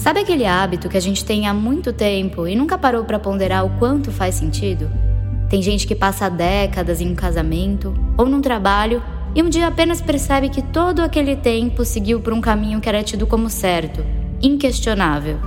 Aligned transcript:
Sabe 0.00 0.20
aquele 0.20 0.46
hábito 0.46 0.88
que 0.88 0.96
a 0.96 1.00
gente 1.00 1.22
tem 1.22 1.46
há 1.46 1.52
muito 1.52 1.92
tempo 1.92 2.48
e 2.48 2.56
nunca 2.56 2.78
parou 2.78 3.04
para 3.04 3.18
ponderar 3.18 3.66
o 3.66 3.78
quanto 3.78 4.10
faz 4.10 4.34
sentido? 4.34 4.90
Tem 5.46 5.60
gente 5.60 5.86
que 5.86 5.94
passa 5.94 6.30
décadas 6.30 7.02
em 7.02 7.12
um 7.12 7.14
casamento 7.14 7.94
ou 8.16 8.24
num 8.24 8.40
trabalho 8.40 9.02
e 9.34 9.42
um 9.42 9.48
dia 9.50 9.66
apenas 9.66 10.00
percebe 10.00 10.48
que 10.48 10.62
todo 10.62 11.00
aquele 11.00 11.36
tempo 11.36 11.84
seguiu 11.84 12.18
por 12.18 12.32
um 12.32 12.40
caminho 12.40 12.80
que 12.80 12.88
era 12.88 13.02
tido 13.02 13.26
como 13.26 13.50
certo, 13.50 14.02
inquestionável. 14.40 15.38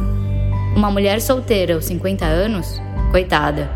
Uma 0.76 0.92
mulher 0.92 1.20
solteira 1.20 1.74
aos 1.74 1.86
50 1.86 2.24
anos? 2.24 2.80
Coitada. 3.10 3.72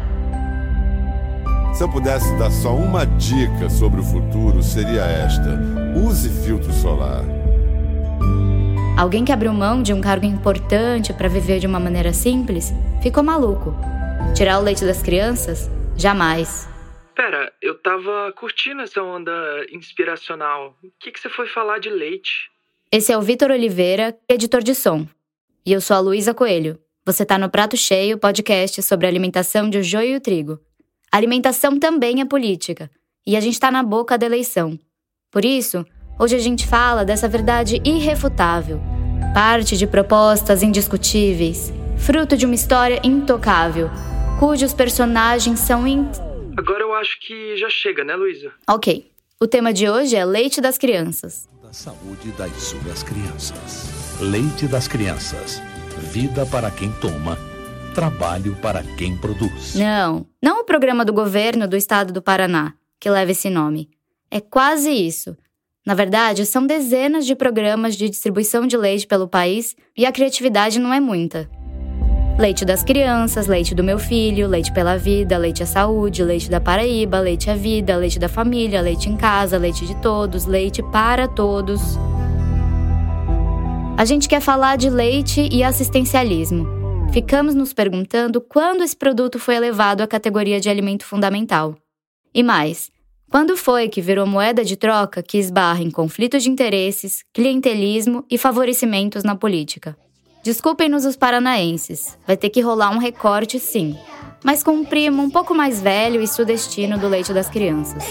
Se 1.74 1.84
eu 1.84 1.90
pudesse 1.90 2.32
dar 2.38 2.52
só 2.52 2.76
uma 2.76 3.04
dica 3.04 3.68
sobre 3.68 4.00
o 4.00 4.04
futuro, 4.04 4.62
seria 4.62 5.02
esta: 5.02 5.60
use 6.06 6.30
filtro 6.30 6.72
solar. 6.72 7.37
Alguém 8.98 9.24
que 9.24 9.32
abriu 9.32 9.54
mão 9.54 9.84
de 9.84 9.94
um 9.94 10.02
cargo 10.02 10.26
importante 10.26 11.14
para 11.14 11.28
viver 11.28 11.60
de 11.60 11.68
uma 11.68 11.80
maneira 11.80 12.12
simples 12.12 12.74
ficou 13.00 13.22
maluco. 13.22 13.72
Tirar 14.36 14.58
o 14.58 14.64
leite 14.64 14.84
das 14.84 15.04
crianças? 15.04 15.70
Jamais. 15.96 16.68
Pera, 17.14 17.54
eu 17.62 17.76
tava 17.76 18.34
curtindo 18.36 18.82
essa 18.82 19.04
onda 19.04 19.32
inspiracional. 19.72 20.76
O 20.84 20.90
que, 21.00 21.12
que 21.12 21.20
você 21.20 21.30
foi 21.30 21.46
falar 21.46 21.78
de 21.78 21.92
leite? 21.92 22.50
Esse 22.92 23.12
é 23.12 23.18
o 23.18 23.22
Vitor 23.22 23.52
Oliveira, 23.52 24.18
editor 24.28 24.64
de 24.64 24.74
som. 24.74 25.06
E 25.64 25.72
eu 25.72 25.80
sou 25.80 25.96
a 25.96 26.00
Luísa 26.00 26.34
Coelho. 26.34 26.80
Você 27.06 27.24
tá 27.24 27.38
no 27.38 27.52
Prato 27.52 27.78
Cheio, 27.78 28.18
podcast 28.18 28.82
sobre 28.82 29.06
a 29.06 29.10
alimentação 29.10 29.70
de 29.70 29.78
o 29.78 29.84
joio 29.84 30.14
e 30.14 30.16
o 30.16 30.22
trigo. 30.22 30.60
alimentação 31.12 31.78
também 31.78 32.20
é 32.20 32.26
política. 32.26 32.90
E 33.28 33.38
a 33.38 33.40
gente 33.40 33.60
tá 33.60 33.70
na 33.70 33.84
boca 33.84 34.18
da 34.18 34.26
eleição. 34.26 34.80
Por 35.32 35.46
isso, 35.46 35.86
Hoje 36.20 36.36
a 36.36 36.40
gente 36.40 36.66
fala 36.66 37.06
dessa 37.06 37.30
verdade 37.30 37.80
irrefutável, 37.86 38.82
parte 39.36 39.78
de 39.78 39.86
propostas 39.86 40.64
indiscutíveis, 40.64 41.72
fruto 41.96 42.36
de 42.36 42.44
uma 42.44 42.56
história 42.56 43.00
intocável, 43.04 43.88
cujos 44.40 44.74
personagens 44.74 45.60
são 45.60 45.86
in... 45.86 46.10
Agora 46.58 46.82
eu 46.82 46.96
acho 46.96 47.20
que 47.20 47.56
já 47.58 47.70
chega, 47.70 48.04
né, 48.04 48.16
Luísa? 48.16 48.52
Ok. 48.68 49.12
O 49.40 49.46
tema 49.46 49.72
de 49.72 49.88
hoje 49.88 50.16
é 50.16 50.26
leite 50.26 50.60
das 50.60 50.76
crianças. 50.76 51.48
Da 51.62 51.72
saúde 51.72 52.32
das 52.32 52.52
suas 52.64 53.04
crianças. 53.04 54.20
Leite 54.20 54.66
das 54.66 54.88
crianças. 54.88 55.62
Vida 56.12 56.48
para 56.48 56.72
quem 56.72 56.92
toma, 56.94 57.38
trabalho 57.94 58.56
para 58.56 58.82
quem 58.98 59.16
produz. 59.16 59.76
Não, 59.76 60.26
não 60.42 60.62
o 60.62 60.66
programa 60.66 61.06
do 61.06 61.14
governo 61.14 61.68
do 61.68 61.78
estado 61.78 62.12
do 62.12 62.24
Paraná, 62.24 62.74
que 63.00 63.08
leva 63.08 63.30
esse 63.30 63.52
nome. 63.52 63.92
É 64.32 64.42
quase 64.42 64.90
isso 64.90 65.38
na 65.88 65.94
verdade, 65.94 66.46
são 66.46 66.68
dezenas 66.68 67.26
de 67.26 67.34
programas 67.34 67.96
de 67.96 68.10
distribuição 68.10 68.68
de 68.68 68.76
leite 68.76 69.08
pelo 69.08 69.26
país 69.26 69.74
e 69.96 70.06
a 70.06 70.12
criatividade 70.12 70.82
não 70.82 70.94
é 70.94 71.00
muita. 71.00 71.50
Leite 72.38 72.66
das 72.66 72.84
crianças, 72.84 73.48
leite 73.48 73.74
do 73.74 73.86
meu 73.86 73.98
filho, 73.98 74.50
leite 74.50 74.74
pela 74.74 74.98
vida, 74.98 75.38
leite 75.38 75.64
à 75.64 75.66
saúde, 75.66 76.26
leite 76.26 76.50
da 76.50 76.60
Paraíba, 76.60 77.22
leite 77.22 77.50
à 77.50 77.56
vida, 77.56 77.96
leite 77.96 78.20
da 78.20 78.28
família, 78.28 78.82
leite 78.82 79.08
em 79.08 79.16
casa, 79.16 79.58
leite 79.58 79.88
de 79.88 79.96
todos, 80.02 80.46
leite 80.46 80.84
para 80.84 81.26
todos. 81.26 81.80
A 83.98 84.04
gente 84.04 84.28
quer 84.28 84.42
falar 84.42 84.76
de 84.76 84.90
leite 84.90 85.48
e 85.50 85.64
assistencialismo. 85.64 86.68
Ficamos 87.14 87.56
nos 87.56 87.72
perguntando 87.72 88.42
quando 88.42 88.84
esse 88.84 88.98
produto 88.98 89.40
foi 89.40 89.56
elevado 89.56 90.04
à 90.04 90.08
categoria 90.08 90.60
de 90.60 90.68
alimento 90.68 91.06
fundamental. 91.06 91.78
E 92.34 92.44
mais, 92.44 92.92
quando 93.30 93.58
foi 93.58 93.90
que 93.90 94.02
virou 94.02 94.26
moeda 94.26 94.64
de 94.64 94.76
troca 94.76 95.22
que 95.22 95.38
esbarra 95.38 95.82
em 95.82 95.92
conflitos 95.92 96.44
de 96.44 96.50
interesses, 96.50 97.24
clientelismo 97.34 98.26
e 98.30 98.38
favorecimentos 98.38 99.24
na 99.24 99.36
política? 99.36 99.98
Desculpem-nos 100.44 101.04
os 101.04 101.18
paranaenses, 101.18 102.18
vai 102.26 102.38
ter 102.38 102.50
que 102.50 102.62
rolar 102.62 102.90
um 102.90 102.98
recorte 102.98 103.60
sim, 103.60 103.98
mas 104.44 104.64
com 104.64 104.72
um 104.72 104.86
primo 104.86 105.22
um 105.22 105.30
pouco 105.30 105.54
mais 105.54 105.82
velho 105.82 106.22
e 106.22 106.28
sudestino 106.28 106.98
do 106.98 107.10
leite 107.10 107.34
das 107.34 107.50
crianças. 107.50 108.04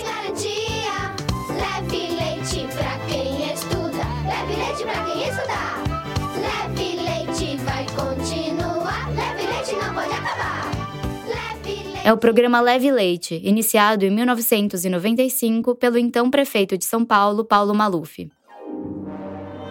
É 12.07 12.13
o 12.13 12.17
programa 12.17 12.61
Leve 12.61 12.89
Leite, 12.89 13.41
iniciado 13.43 14.05
em 14.05 14.11
1995 14.11 15.75
pelo 15.75 15.99
então 15.99 16.31
prefeito 16.31 16.79
de 16.79 16.85
São 16.85 17.05
Paulo, 17.05 17.45
Paulo 17.45 17.75
Maluf. 17.75 18.31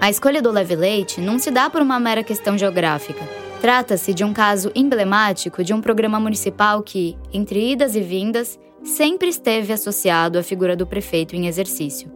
A 0.01 0.09
escolha 0.09 0.41
do 0.41 0.51
Leve 0.51 0.75
Leite 0.75 1.21
não 1.21 1.39
se 1.39 1.49
dá 1.49 1.69
por 1.69 1.81
uma 1.81 1.97
mera 1.97 2.25
questão 2.25 2.57
geográfica. 2.57 3.21
Trata-se 3.61 4.13
de 4.13 4.25
um 4.25 4.33
caso 4.33 4.69
emblemático 4.75 5.63
de 5.63 5.73
um 5.73 5.79
programa 5.79 6.19
municipal 6.19 6.83
que, 6.83 7.17
entre 7.31 7.71
idas 7.71 7.95
e 7.95 8.01
vindas, 8.01 8.59
sempre 8.83 9.29
esteve 9.29 9.71
associado 9.71 10.37
à 10.37 10.43
figura 10.43 10.75
do 10.75 10.85
prefeito 10.85 11.37
em 11.37 11.47
exercício. 11.47 12.11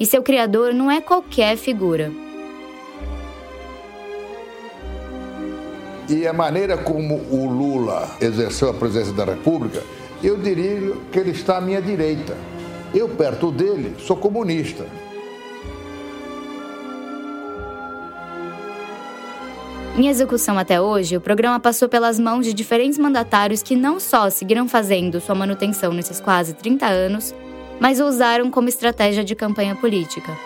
E 0.00 0.06
seu 0.06 0.22
criador 0.22 0.72
não 0.72 0.90
é 0.90 1.02
qualquer 1.02 1.58
figura, 1.58 2.10
E 6.08 6.26
a 6.26 6.32
maneira 6.32 6.76
como 6.76 7.16
o 7.30 7.48
Lula 7.48 8.08
exerceu 8.20 8.70
a 8.70 8.74
presidência 8.74 9.12
da 9.12 9.24
República, 9.24 9.82
eu 10.22 10.36
diria 10.36 10.94
que 11.10 11.18
ele 11.18 11.32
está 11.32 11.58
à 11.58 11.60
minha 11.60 11.82
direita. 11.82 12.36
Eu, 12.94 13.08
perto 13.08 13.50
dele, 13.50 13.94
sou 13.98 14.16
comunista. 14.16 14.86
Em 19.98 20.08
execução 20.08 20.58
até 20.58 20.80
hoje, 20.80 21.16
o 21.16 21.20
programa 21.20 21.58
passou 21.58 21.88
pelas 21.88 22.20
mãos 22.20 22.44
de 22.44 22.52
diferentes 22.52 22.98
mandatários 22.98 23.62
que 23.62 23.74
não 23.74 23.98
só 23.98 24.30
seguiram 24.30 24.68
fazendo 24.68 25.20
sua 25.20 25.34
manutenção 25.34 25.92
nesses 25.92 26.20
quase 26.20 26.52
30 26.52 26.86
anos, 26.86 27.34
mas 27.80 27.98
o 27.98 28.04
usaram 28.04 28.50
como 28.50 28.68
estratégia 28.68 29.24
de 29.24 29.34
campanha 29.34 29.74
política. 29.74 30.36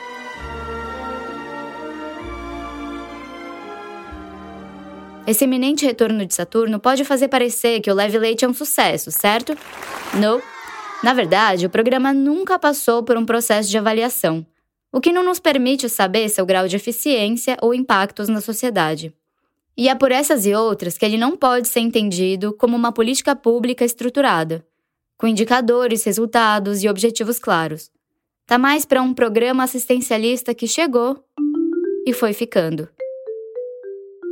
Esse 5.26 5.44
eminente 5.44 5.84
retorno 5.84 6.24
de 6.24 6.34
Saturno 6.34 6.80
pode 6.80 7.04
fazer 7.04 7.28
parecer 7.28 7.80
que 7.80 7.90
o 7.90 7.94
Leve 7.94 8.18
Leite 8.18 8.44
é 8.44 8.48
um 8.48 8.54
sucesso, 8.54 9.10
certo? 9.10 9.56
Não. 10.18 10.40
Na 11.02 11.14
verdade, 11.14 11.66
o 11.66 11.70
programa 11.70 12.12
nunca 12.12 12.58
passou 12.58 13.02
por 13.02 13.16
um 13.16 13.24
processo 13.24 13.70
de 13.70 13.78
avaliação, 13.78 14.44
o 14.92 15.00
que 15.00 15.12
não 15.12 15.24
nos 15.24 15.38
permite 15.38 15.88
saber 15.88 16.28
seu 16.28 16.44
grau 16.44 16.66
de 16.66 16.76
eficiência 16.76 17.56
ou 17.62 17.72
impactos 17.74 18.28
na 18.28 18.40
sociedade. 18.40 19.14
E 19.76 19.88
é 19.88 19.94
por 19.94 20.10
essas 20.10 20.46
e 20.46 20.54
outras 20.54 20.98
que 20.98 21.04
ele 21.04 21.16
não 21.16 21.36
pode 21.36 21.68
ser 21.68 21.80
entendido 21.80 22.52
como 22.52 22.76
uma 22.76 22.92
política 22.92 23.36
pública 23.36 23.84
estruturada, 23.84 24.66
com 25.16 25.26
indicadores, 25.26 26.02
resultados 26.04 26.82
e 26.82 26.88
objetivos 26.88 27.38
claros. 27.38 27.90
Tá 28.46 28.58
mais 28.58 28.84
para 28.84 29.00
um 29.00 29.14
programa 29.14 29.62
assistencialista 29.62 30.54
que 30.54 30.66
chegou 30.66 31.24
e 32.06 32.12
foi 32.12 32.32
ficando. 32.32 32.88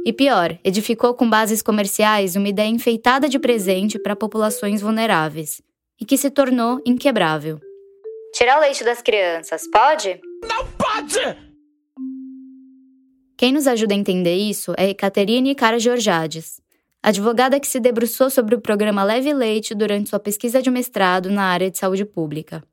E 0.08 0.12
pior, 0.14 0.58
edificou 0.64 1.12
com 1.12 1.28
bases 1.28 1.60
comerciais 1.60 2.34
uma 2.34 2.48
ideia 2.48 2.70
enfeitada 2.70 3.28
de 3.28 3.38
presente 3.38 3.98
para 3.98 4.16
populações 4.16 4.80
vulneráveis 4.80 5.60
e 6.00 6.04
que 6.06 6.16
se 6.16 6.30
tornou 6.30 6.80
inquebrável. 6.86 7.60
Tirar 8.32 8.56
o 8.56 8.60
leite 8.62 8.82
das 8.82 9.02
crianças, 9.02 9.68
pode? 9.70 10.18
Não 10.48 10.66
pode! 10.78 11.20
Quem 13.36 13.52
nos 13.52 13.66
ajuda 13.66 13.92
a 13.92 13.98
entender 13.98 14.34
isso 14.34 14.72
é 14.78 14.94
Caterine 14.94 15.54
Cara 15.54 15.78
Georgiades, 15.78 16.58
advogada 17.02 17.60
que 17.60 17.68
se 17.68 17.78
debruçou 17.78 18.30
sobre 18.30 18.54
o 18.54 18.62
programa 18.62 19.04
Leve 19.04 19.34
Leite 19.34 19.74
durante 19.74 20.08
sua 20.08 20.18
pesquisa 20.18 20.62
de 20.62 20.70
mestrado 20.70 21.28
na 21.28 21.42
área 21.42 21.70
de 21.70 21.76
saúde 21.76 22.06
pública. 22.06 22.64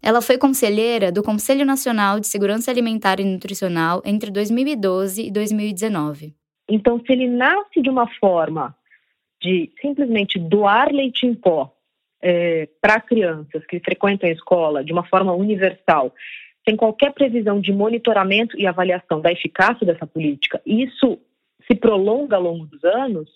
Ela 0.00 0.22
foi 0.22 0.38
conselheira 0.38 1.12
do 1.12 1.22
Conselho 1.22 1.66
Nacional 1.66 2.18
de 2.18 2.26
Segurança 2.26 2.70
Alimentar 2.70 3.20
e 3.20 3.24
Nutricional 3.24 4.00
entre 4.02 4.30
2012 4.30 5.26
e 5.26 5.30
2019. 5.30 6.37
Então, 6.68 7.00
se 7.00 7.12
ele 7.12 7.26
nasce 7.26 7.80
de 7.80 7.88
uma 7.88 8.06
forma 8.18 8.76
de 9.40 9.70
simplesmente 9.80 10.38
doar 10.38 10.92
leite 10.92 11.26
em 11.26 11.34
pó 11.34 11.72
é, 12.20 12.68
para 12.80 13.00
crianças 13.00 13.64
que 13.66 13.80
frequentam 13.80 14.28
a 14.28 14.32
escola 14.32 14.84
de 14.84 14.92
uma 14.92 15.04
forma 15.04 15.32
universal, 15.32 16.12
sem 16.68 16.76
qualquer 16.76 17.14
previsão 17.14 17.60
de 17.60 17.72
monitoramento 17.72 18.58
e 18.58 18.66
avaliação 18.66 19.20
da 19.20 19.32
eficácia 19.32 19.86
dessa 19.86 20.06
política, 20.06 20.60
isso 20.66 21.18
se 21.66 21.74
prolonga 21.74 22.36
ao 22.36 22.42
longo 22.42 22.66
dos 22.66 22.82
anos? 22.84 23.30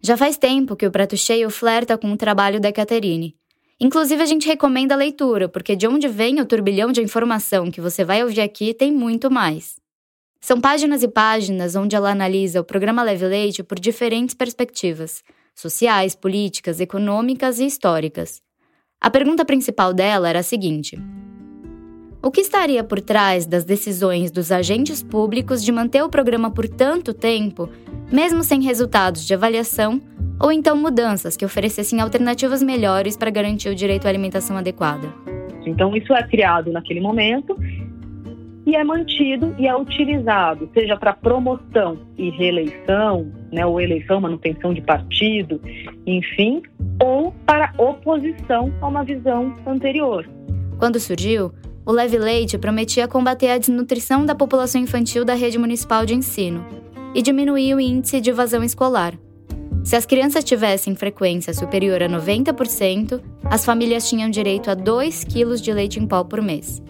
Já 0.00 0.16
faz 0.16 0.38
tempo 0.38 0.76
que 0.76 0.86
o 0.86 0.90
Prato 0.90 1.16
Cheio 1.16 1.50
flerta 1.50 1.98
com 1.98 2.10
o 2.12 2.16
trabalho 2.16 2.60
da 2.60 2.72
Caterine. 2.72 3.34
Inclusive, 3.80 4.22
a 4.22 4.26
gente 4.26 4.46
recomenda 4.46 4.94
a 4.94 4.96
leitura, 4.96 5.48
porque 5.48 5.74
de 5.74 5.88
onde 5.88 6.06
vem 6.06 6.40
o 6.40 6.46
turbilhão 6.46 6.92
de 6.92 7.02
informação 7.02 7.70
que 7.70 7.80
você 7.80 8.04
vai 8.04 8.22
ouvir 8.22 8.40
aqui 8.40 8.72
tem 8.72 8.92
muito 8.92 9.30
mais. 9.30 9.81
São 10.44 10.60
páginas 10.60 11.04
e 11.04 11.08
páginas 11.08 11.76
onde 11.76 11.94
ela 11.94 12.10
analisa 12.10 12.60
o 12.60 12.64
programa 12.64 13.00
Leve 13.04 13.24
Leite 13.26 13.62
por 13.62 13.78
diferentes 13.78 14.34
perspectivas 14.34 15.22
sociais, 15.54 16.16
políticas, 16.16 16.80
econômicas 16.80 17.60
e 17.60 17.64
históricas. 17.64 18.42
A 19.00 19.08
pergunta 19.08 19.44
principal 19.44 19.94
dela 19.94 20.28
era 20.28 20.40
a 20.40 20.42
seguinte: 20.42 20.98
O 22.20 22.28
que 22.28 22.40
estaria 22.40 22.82
por 22.82 23.00
trás 23.00 23.46
das 23.46 23.62
decisões 23.62 24.32
dos 24.32 24.50
agentes 24.50 25.00
públicos 25.00 25.62
de 25.62 25.70
manter 25.70 26.02
o 26.02 26.08
programa 26.08 26.50
por 26.50 26.68
tanto 26.68 27.14
tempo, 27.14 27.68
mesmo 28.10 28.42
sem 28.42 28.60
resultados 28.60 29.24
de 29.24 29.34
avaliação, 29.34 30.02
ou 30.40 30.50
então 30.50 30.76
mudanças 30.76 31.36
que 31.36 31.44
oferecessem 31.44 32.00
alternativas 32.00 32.64
melhores 32.64 33.16
para 33.16 33.30
garantir 33.30 33.68
o 33.68 33.76
direito 33.76 34.06
à 34.06 34.08
alimentação 34.08 34.56
adequada? 34.56 35.06
Então, 35.64 35.96
isso 35.96 36.12
é 36.12 36.26
criado 36.26 36.72
naquele 36.72 37.00
momento 37.00 37.56
e 38.66 38.76
é 38.76 38.84
mantido 38.84 39.54
e 39.58 39.66
é 39.66 39.76
utilizado, 39.76 40.68
seja 40.72 40.96
para 40.96 41.12
promoção 41.12 41.98
e 42.16 42.30
reeleição, 42.30 43.30
né, 43.52 43.66
ou 43.66 43.80
eleição, 43.80 44.20
manutenção 44.20 44.72
de 44.72 44.80
partido, 44.80 45.60
enfim, 46.06 46.62
ou 47.02 47.32
para 47.44 47.72
oposição 47.76 48.72
a 48.80 48.88
uma 48.88 49.04
visão 49.04 49.54
anterior. 49.66 50.28
Quando 50.78 51.00
surgiu, 51.00 51.52
o 51.84 51.92
Leve 51.92 52.18
Leite 52.18 52.56
prometia 52.56 53.08
combater 53.08 53.50
a 53.50 53.58
desnutrição 53.58 54.24
da 54.24 54.34
população 54.34 54.80
infantil 54.80 55.24
da 55.24 55.34
rede 55.34 55.58
municipal 55.58 56.06
de 56.06 56.14
ensino 56.14 56.64
e 57.14 57.20
diminuir 57.20 57.74
o 57.74 57.80
índice 57.80 58.20
de 58.20 58.30
evasão 58.30 58.62
escolar. 58.62 59.14
Se 59.84 59.96
as 59.96 60.06
crianças 60.06 60.44
tivessem 60.44 60.94
frequência 60.94 61.52
superior 61.52 62.00
a 62.02 62.08
90%, 62.08 63.20
as 63.44 63.64
famílias 63.64 64.08
tinham 64.08 64.30
direito 64.30 64.70
a 64.70 64.74
2 64.74 65.24
quilos 65.24 65.60
de 65.60 65.72
leite 65.72 65.98
em 65.98 66.06
pó 66.06 66.22
por 66.22 66.40
mês. 66.40 66.80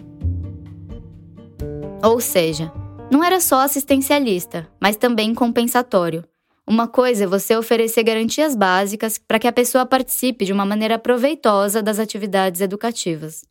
Ou 2.03 2.19
seja, 2.19 2.69
não 3.09 3.23
era 3.23 3.39
só 3.39 3.61
assistencialista, 3.61 4.67
mas 4.77 4.97
também 4.97 5.33
compensatório. 5.33 6.25
Uma 6.67 6.85
coisa 6.85 7.23
é 7.23 7.27
você 7.27 7.55
oferecer 7.55 8.03
garantias 8.03 8.55
básicas 8.55 9.17
para 9.17 9.39
que 9.39 9.47
a 9.47 9.53
pessoa 9.53 9.85
participe 9.85 10.43
de 10.43 10.51
uma 10.51 10.65
maneira 10.65 10.99
proveitosa 10.99 11.81
das 11.81 11.99
atividades 11.99 12.59
educativas. 12.59 13.45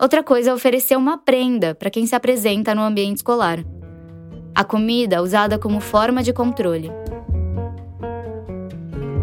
Outra 0.00 0.24
coisa 0.24 0.50
é 0.50 0.54
oferecer 0.54 0.96
uma 0.96 1.18
prenda 1.18 1.72
para 1.72 1.88
quem 1.88 2.04
se 2.04 2.16
apresenta 2.16 2.74
no 2.74 2.82
ambiente 2.82 3.18
escolar. 3.18 3.64
A 4.52 4.64
comida 4.64 5.22
usada 5.22 5.56
como 5.56 5.80
forma 5.80 6.20
de 6.20 6.32
controle. 6.32 6.90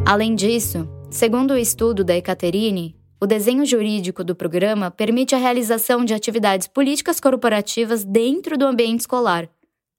Além 0.06 0.33
disso, 0.33 0.88
segundo 1.09 1.51
o 1.51 1.57
estudo 1.57 2.06
da 2.06 2.15
Ekaterine, 2.15 2.95
o 3.23 3.27
desenho 3.27 3.63
jurídico 3.63 4.23
do 4.23 4.35
programa 4.35 4.89
permite 4.89 5.35
a 5.35 5.38
realização 5.38 6.03
de 6.03 6.12
atividades 6.12 6.68
políticas 6.68 7.19
corporativas 7.19 8.03
dentro 8.03 8.57
do 8.57 8.65
ambiente 8.65 9.01
escolar. 9.01 9.47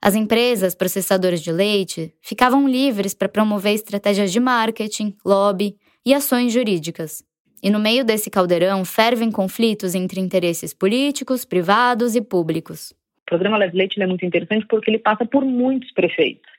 As 0.03 0.17
empresas 0.17 0.75
processadoras 0.75 1.41
de 1.41 1.53
leite 1.53 2.13
ficavam 2.21 2.69
livres 2.69 3.15
para 3.15 3.29
promover 3.29 3.75
estratégias 3.75 4.33
de 4.33 4.41
marketing, 4.41 5.15
lobby 5.25 5.77
e 6.05 6.13
ações 6.13 6.53
jurídicas. 6.53 7.23
E 7.63 7.71
no 7.71 7.79
meio 7.79 8.05
desse 8.05 8.29
caldeirão 8.29 8.85
fervem 8.85 9.31
conflitos 9.31 9.95
entre 9.95 10.21
interesses 10.21 10.75
políticos, 10.75 11.45
privados 11.45 12.17
e 12.17 12.21
públicos. 12.21 12.91
O 12.91 13.27
programa 13.27 13.57
Leve 13.57 13.77
Leite 13.77 14.03
é 14.03 14.07
muito 14.07 14.27
interessante 14.27 14.67
porque 14.67 14.91
ele 14.91 14.99
passa 14.99 15.25
por 15.25 15.45
muitos 15.45 15.93
prefeitos 15.93 16.51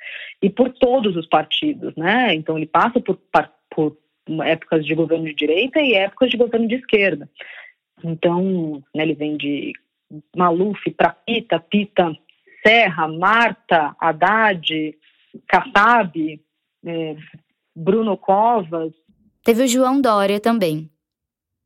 e 0.41 0.49
por 0.49 0.69
todos 0.69 1.17
os 1.17 1.27
partidos, 1.27 1.93
né? 1.97 2.33
Então 2.33 2.57
ele 2.57 2.67
passa 2.67 3.01
por, 3.01 3.19
por 3.69 3.97
épocas 4.43 4.85
de 4.85 4.95
governo 4.95 5.25
de 5.25 5.33
direita 5.33 5.79
e 5.79 5.93
épocas 5.93 6.29
de 6.29 6.37
governo 6.37 6.67
de 6.67 6.75
esquerda. 6.75 7.29
Então, 8.03 8.83
né, 8.93 9.03
ele 9.03 9.15
vem 9.15 9.37
de 9.37 9.73
Maluf 10.35 10.89
para 10.91 11.11
Pita, 11.11 11.59
Pita, 11.59 12.11
Serra, 12.65 13.07
Marta, 13.07 13.95
Haddad, 13.99 14.95
Kassab, 15.47 16.41
é, 16.85 17.15
Bruno 17.75 18.17
Covas. 18.17 18.93
Teve 19.43 19.63
o 19.63 19.67
João 19.67 19.99
Dória 19.99 20.39
também. 20.39 20.89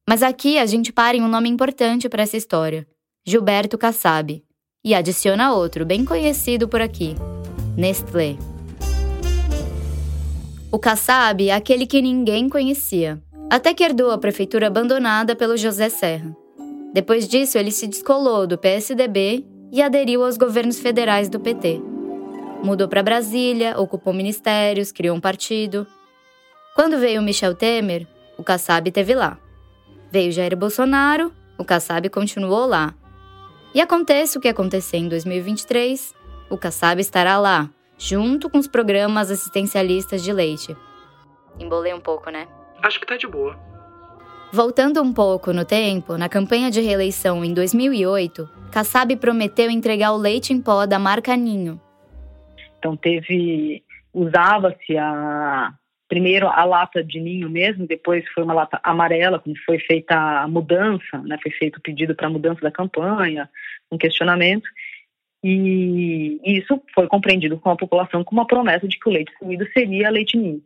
Mas 0.08 0.24
aqui 0.24 0.58
a 0.58 0.66
gente 0.66 0.94
para 0.94 1.18
em 1.18 1.22
um 1.22 1.28
nome 1.28 1.50
importante 1.50 2.08
para 2.08 2.24
essa 2.24 2.38
história: 2.38 2.88
Gilberto 3.26 3.78
Kassab. 3.78 4.44
E 4.84 4.96
adiciona 4.96 5.54
outro, 5.54 5.86
bem 5.86 6.06
conhecido 6.06 6.68
por 6.68 6.82
aqui: 6.82 7.14
Nestlé. 7.78 8.57
O 10.70 10.78
Kassab 10.78 11.48
é 11.48 11.54
aquele 11.54 11.86
que 11.86 12.02
ninguém 12.02 12.50
conhecia, 12.50 13.22
até 13.50 13.74
que 13.74 13.82
herdou 13.82 14.12
a 14.12 14.18
prefeitura 14.18 14.68
abandonada 14.68 15.34
pelo 15.34 15.56
José 15.56 15.88
Serra. 15.88 16.36
Depois 16.94 17.26
disso, 17.26 17.58
ele 17.58 17.72
se 17.72 17.88
descolou 17.88 18.46
do 18.46 18.58
PSDB 18.58 19.46
e 19.72 19.82
aderiu 19.82 20.26
aos 20.26 20.36
governos 20.36 20.78
federais 20.78 21.30
do 21.30 21.40
PT. 21.40 21.82
Mudou 22.62 22.90
para 22.90 23.02
Brasília, 23.02 23.80
ocupou 23.80 24.14
ministérios, 24.14 24.92
criou 24.92 25.16
um 25.16 25.22
partido. 25.22 25.88
Quando 26.76 27.00
veio 27.00 27.22
Michel 27.22 27.56
Temer, 27.56 28.06
o 28.38 28.44
Kassab 28.44 28.90
esteve 28.90 29.16
lá. 29.16 29.40
Veio 30.12 30.34
Jair 30.34 30.58
Bolsonaro, 30.58 31.32
o 31.58 31.64
Kassab 31.64 32.10
continuou 32.10 32.66
lá. 32.66 32.94
E 33.74 33.80
aconteça 33.80 34.38
o 34.38 34.42
que 34.42 34.50
acontecer 34.50 34.98
em 34.98 35.08
2023, 35.08 36.14
o 36.50 36.58
Kassab 36.58 37.00
estará 37.00 37.38
lá, 37.40 37.70
junto 37.98 38.50
com 38.50 38.58
os 38.58 38.68
programas 38.68 39.32
assistencialistas 39.32 40.24
de 40.24 40.32
leite. 40.32 40.76
Embolei 41.60 41.94
um 41.94 42.00
pouco, 42.00 42.30
né? 42.30 42.48
Acho 42.84 43.00
que 43.00 43.06
tá 43.06 43.18
de 43.18 43.28
boa. 43.28 43.58
Voltando 44.52 45.02
um 45.02 45.12
pouco 45.12 45.52
no 45.52 45.66
tempo, 45.66 46.18
na 46.18 46.30
campanha 46.30 46.72
de 46.72 46.80
reeleição 46.80 47.44
em 47.44 47.54
2008, 47.54 48.50
Kassab 48.72 49.16
prometeu 49.18 49.70
entregar 49.70 50.12
o 50.14 50.18
leite 50.18 50.54
em 50.54 50.62
pó 50.62 50.86
da 50.86 50.98
marca 50.98 51.36
Ninho. 51.36 51.82
Então 52.80 52.96
teve 52.96 53.84
usava-se 54.14 54.98
a 54.98 55.74
primeiro 56.08 56.48
a 56.48 56.64
lata 56.64 57.04
de 57.04 57.20
ninho 57.20 57.50
mesmo, 57.50 57.86
depois 57.86 58.24
foi 58.34 58.44
uma 58.44 58.54
lata 58.54 58.80
amarela, 58.82 59.40
quando 59.40 59.58
foi 59.66 59.78
feita 59.80 60.16
a 60.16 60.48
mudança, 60.48 61.18
né, 61.26 61.38
foi 61.44 61.52
feito 61.52 61.78
o 61.78 61.82
pedido 61.82 62.16
para 62.16 62.28
a 62.28 62.30
mudança 62.30 62.62
da 62.62 62.72
campanha, 62.72 63.50
um 63.92 63.98
questionamento, 63.98 64.68
e 65.50 66.58
isso 66.58 66.82
foi 66.94 67.08
compreendido 67.08 67.58
com 67.58 67.70
a 67.70 67.78
população 67.78 68.24
como 68.24 68.42
uma 68.42 68.48
promessa 68.48 68.88
de 68.88 69.00
que 69.00 69.08
o 69.08 69.12
leite 69.12 69.30
distribuído 69.30 69.66
seria 69.72 70.10
leite 70.10 70.36
ninho. 70.36 70.62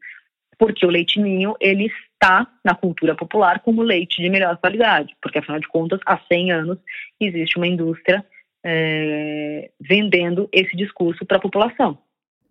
Porque 0.57 0.86
o 0.86 0.89
leite 0.89 1.19
ninho, 1.19 1.56
ele 1.60 1.86
está 2.13 2.48
na 2.63 2.74
cultura 2.74 3.16
popular 3.16 3.60
como 3.60 3.83
leite 3.83 4.22
de 4.22 4.30
melhor 4.30 4.57
qualidade, 4.57 5.16
porque 5.22 5.38
afinal 5.38 5.60
de 5.60 5.68
contas, 5.68 6.00
há 6.06 6.19
100 6.31 6.51
anos 6.51 6.78
existe 7.19 7.57
uma 7.57 7.68
indústria 7.68 8.25
é, 8.63 9.69
vendendo 9.80 10.50
esse 10.51 10.75
discurso 10.75 11.25
para 11.25 11.38
a 11.38 11.42
população. 11.42 11.98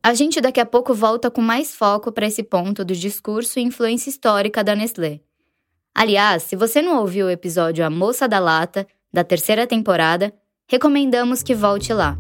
A 0.03 0.15
gente 0.15 0.41
daqui 0.41 0.61
a 0.61 0.67
pouco 0.67 0.95
volta 0.95 1.31
com 1.31 1.41
mais 1.41 1.75
foco 1.75 2.13
para 2.13 2.27
esse 2.27 2.43
ponto 2.43 2.85
do 2.85 2.95
discurso 2.95 3.59
e 3.59 3.63
influência 3.63 4.09
histórica 4.09 4.63
da 4.63 4.75
Nestlé. 4.75 5.21
Aliás, 5.95 6.45
se 6.45 6.57
você 6.57 6.81
não 6.81 7.01
ouviu 7.01 7.27
o 7.27 7.31
episódio 7.31 7.85
A 7.85 7.91
Moça 7.91 8.29
da 8.29 8.39
Lata, 8.39 8.87
da 9.13 9.25
terceira 9.25 9.67
temporada, 9.67 10.33
recomendamos 10.71 11.43
que 11.43 11.53
volte 11.53 11.93
lá. 11.93 12.17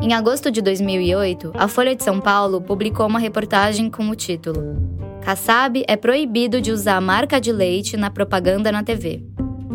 Em 0.00 0.14
agosto 0.14 0.52
de 0.52 0.62
2008, 0.62 1.50
a 1.52 1.66
Folha 1.66 1.96
de 1.96 2.04
São 2.04 2.20
Paulo 2.20 2.60
publicou 2.60 3.08
uma 3.08 3.18
reportagem 3.18 3.90
com 3.90 4.08
o 4.08 4.14
título 4.14 4.76
Kassab 5.20 5.84
é 5.88 5.96
proibido 5.96 6.60
de 6.60 6.70
usar 6.70 7.00
marca 7.00 7.40
de 7.40 7.50
leite 7.50 7.96
na 7.96 8.08
propaganda 8.08 8.70
na 8.70 8.84
TV. 8.84 9.24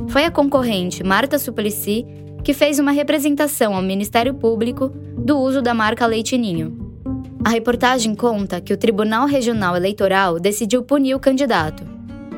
Foi 0.08 0.24
a 0.24 0.32
concorrente 0.32 1.04
Marta 1.04 1.38
Suplicy 1.38 2.06
que 2.46 2.54
fez 2.54 2.80
uma 2.80 2.92
representação 2.92 3.76
ao 3.76 3.82
Ministério 3.82 4.34
Público 4.34 4.88
do 5.18 5.38
uso 5.38 5.62
da 5.62 5.74
marca 5.74 6.06
Leite 6.06 6.38
Ninho. 6.38 6.96
A 7.44 7.50
reportagem 7.50 8.16
conta 8.16 8.62
que 8.62 8.72
o 8.72 8.78
Tribunal 8.78 9.28
Regional 9.28 9.76
Eleitoral 9.76 10.40
decidiu 10.40 10.82
punir 10.82 11.14
o 11.14 11.20
candidato. 11.20 11.84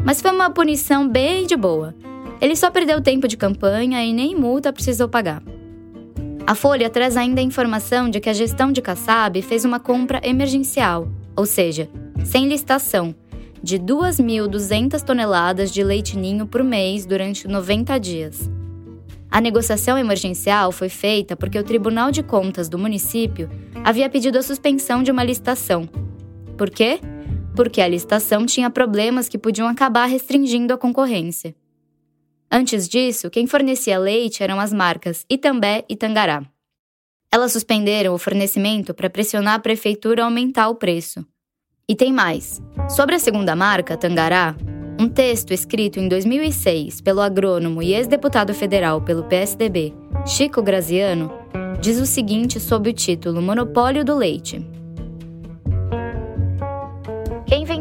Mas 0.03 0.19
foi 0.19 0.31
uma 0.31 0.49
punição 0.49 1.07
bem 1.07 1.45
de 1.45 1.55
boa, 1.55 1.93
ele 2.41 2.55
só 2.55 2.69
perdeu 2.69 3.01
tempo 3.01 3.27
de 3.27 3.37
campanha 3.37 4.03
e 4.03 4.13
nem 4.13 4.35
multa 4.35 4.73
precisou 4.73 5.07
pagar. 5.07 5.41
A 6.45 6.55
Folha 6.55 6.89
traz 6.89 7.15
ainda 7.15 7.39
a 7.39 7.43
informação 7.43 8.09
de 8.09 8.19
que 8.19 8.29
a 8.29 8.33
gestão 8.33 8.71
de 8.71 8.81
Kassab 8.81 9.41
fez 9.41 9.63
uma 9.63 9.79
compra 9.79 10.19
emergencial, 10.23 11.07
ou 11.37 11.45
seja, 11.45 11.89
sem 12.25 12.47
licitação, 12.47 13.15
de 13.61 13.79
2.200 13.79 15.01
toneladas 15.01 15.71
de 15.71 15.81
leite 15.81 16.17
ninho 16.17 16.45
por 16.45 16.61
mês 16.61 17.05
durante 17.05 17.47
90 17.47 17.97
dias. 17.97 18.49
A 19.31 19.39
negociação 19.39 19.97
emergencial 19.97 20.71
foi 20.71 20.89
feita 20.89 21.35
porque 21.35 21.57
o 21.57 21.63
Tribunal 21.63 22.11
de 22.11 22.21
Contas 22.21 22.67
do 22.67 22.77
município 22.77 23.49
havia 23.83 24.09
pedido 24.09 24.37
a 24.37 24.43
suspensão 24.43 25.01
de 25.01 25.11
uma 25.11 25.23
licitação. 25.23 25.87
Por 26.57 26.69
quê? 26.69 26.99
Porque 27.55 27.81
a 27.81 27.87
licitação 27.87 28.45
tinha 28.45 28.69
problemas 28.69 29.29
que 29.29 29.37
podiam 29.37 29.67
acabar 29.67 30.05
restringindo 30.05 30.73
a 30.73 30.77
concorrência. 30.77 31.55
Antes 32.55 32.87
disso, 32.87 33.31
quem 33.31 33.47
fornecia 33.47 33.97
leite 33.97 34.43
eram 34.43 34.59
as 34.59 34.71
marcas 34.71 35.25
Itambé 35.27 35.83
e 35.89 35.95
Tangará. 35.95 36.43
Elas 37.31 37.51
suspenderam 37.51 38.13
o 38.13 38.19
fornecimento 38.19 38.93
para 38.93 39.09
pressionar 39.09 39.55
a 39.55 39.59
prefeitura 39.59 40.21
a 40.21 40.25
aumentar 40.25 40.69
o 40.69 40.75
preço. 40.75 41.25
E 41.89 41.95
tem 41.95 42.13
mais. 42.13 42.61
Sobre 42.87 43.15
a 43.15 43.19
segunda 43.19 43.55
marca, 43.55 43.97
Tangará, 43.97 44.55
um 44.99 45.09
texto 45.09 45.51
escrito 45.51 45.99
em 45.99 46.07
2006 46.07 47.01
pelo 47.01 47.21
agrônomo 47.21 47.81
e 47.81 47.95
ex-deputado 47.95 48.53
federal 48.53 49.01
pelo 49.01 49.23
PSDB, 49.23 49.91
Chico 50.23 50.61
Graziano, 50.61 51.31
diz 51.81 51.99
o 51.99 52.05
seguinte 52.05 52.59
sob 52.59 52.91
o 52.91 52.93
título 52.93 53.41
Monopólio 53.41 54.05
do 54.05 54.15
Leite. 54.15 54.63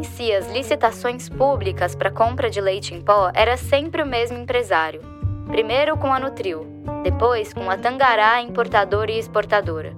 Quem 0.02 0.11
vencia 0.11 0.37
as 0.37 0.50
licitações 0.50 1.28
públicas 1.28 1.94
para 1.94 2.11
compra 2.11 2.50
de 2.50 2.61
leite 2.61 2.92
em 2.92 3.00
pó 3.00 3.30
era 3.32 3.56
sempre 3.56 4.02
o 4.02 4.06
mesmo 4.06 4.37
empresário. 4.37 5.00
Primeiro 5.47 5.97
com 5.97 6.12
a 6.12 6.18
Nutril, 6.18 6.66
depois 7.04 7.54
com 7.54 7.71
a 7.71 7.76
Tangará, 7.76 8.42
importadora 8.42 9.12
e 9.12 9.18
exportadora. 9.21 9.97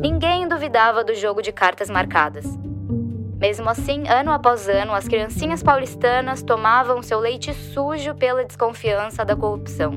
Ninguém 0.00 0.46
duvidava 0.46 1.02
do 1.02 1.12
jogo 1.16 1.42
de 1.42 1.50
cartas 1.50 1.90
marcadas. 1.90 2.46
Mesmo 3.36 3.68
assim, 3.68 4.06
ano 4.06 4.30
após 4.30 4.68
ano, 4.68 4.94
as 4.94 5.08
criancinhas 5.08 5.64
paulistanas 5.64 6.40
tomavam 6.40 7.02
seu 7.02 7.18
leite 7.18 7.52
sujo 7.52 8.14
pela 8.14 8.44
desconfiança 8.44 9.24
da 9.24 9.34
corrupção. 9.34 9.90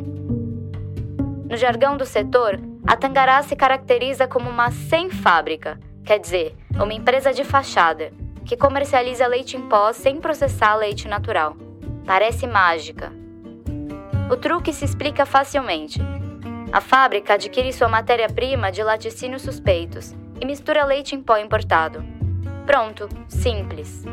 No 1.48 1.56
jargão 1.56 1.96
do 1.96 2.08
setor, 2.08 2.60
a 2.88 2.96
Tangará 2.96 3.44
se 3.44 3.56
caracteriza 3.56 4.28
como 4.28 4.50
uma 4.50 4.72
sem 4.72 5.12
fábrica, 5.12 5.80
quer 6.04 6.18
dizer, 6.18 6.56
uma 6.74 6.94
empresa 6.94 7.32
de 7.32 7.44
fachada, 7.44 8.12
que 8.48 8.56
comercializa 8.56 9.28
leite 9.28 9.58
em 9.58 9.62
pó 9.68 9.92
sem 9.92 10.22
processar 10.22 10.76
leite 10.78 11.06
natural. 11.08 11.58
Parece 12.06 12.48
mágica. 12.48 13.12
O 14.32 14.38
truque 14.38 14.72
se 14.72 14.86
explica 14.86 15.26
facilmente. 15.26 16.00
A 16.72 16.80
fábrica 16.80 17.34
adquire 17.34 17.74
sua 17.74 17.90
matéria-prima 17.90 18.72
de 18.72 18.82
laticínios 18.82 19.42
suspeitos 19.42 20.16
e 20.40 20.46
mistura 20.46 20.86
leite 20.86 21.14
em 21.14 21.22
pó 21.22 21.38
importado. 21.38 22.04
Pronto, 22.66 23.10
simples. 23.28 24.06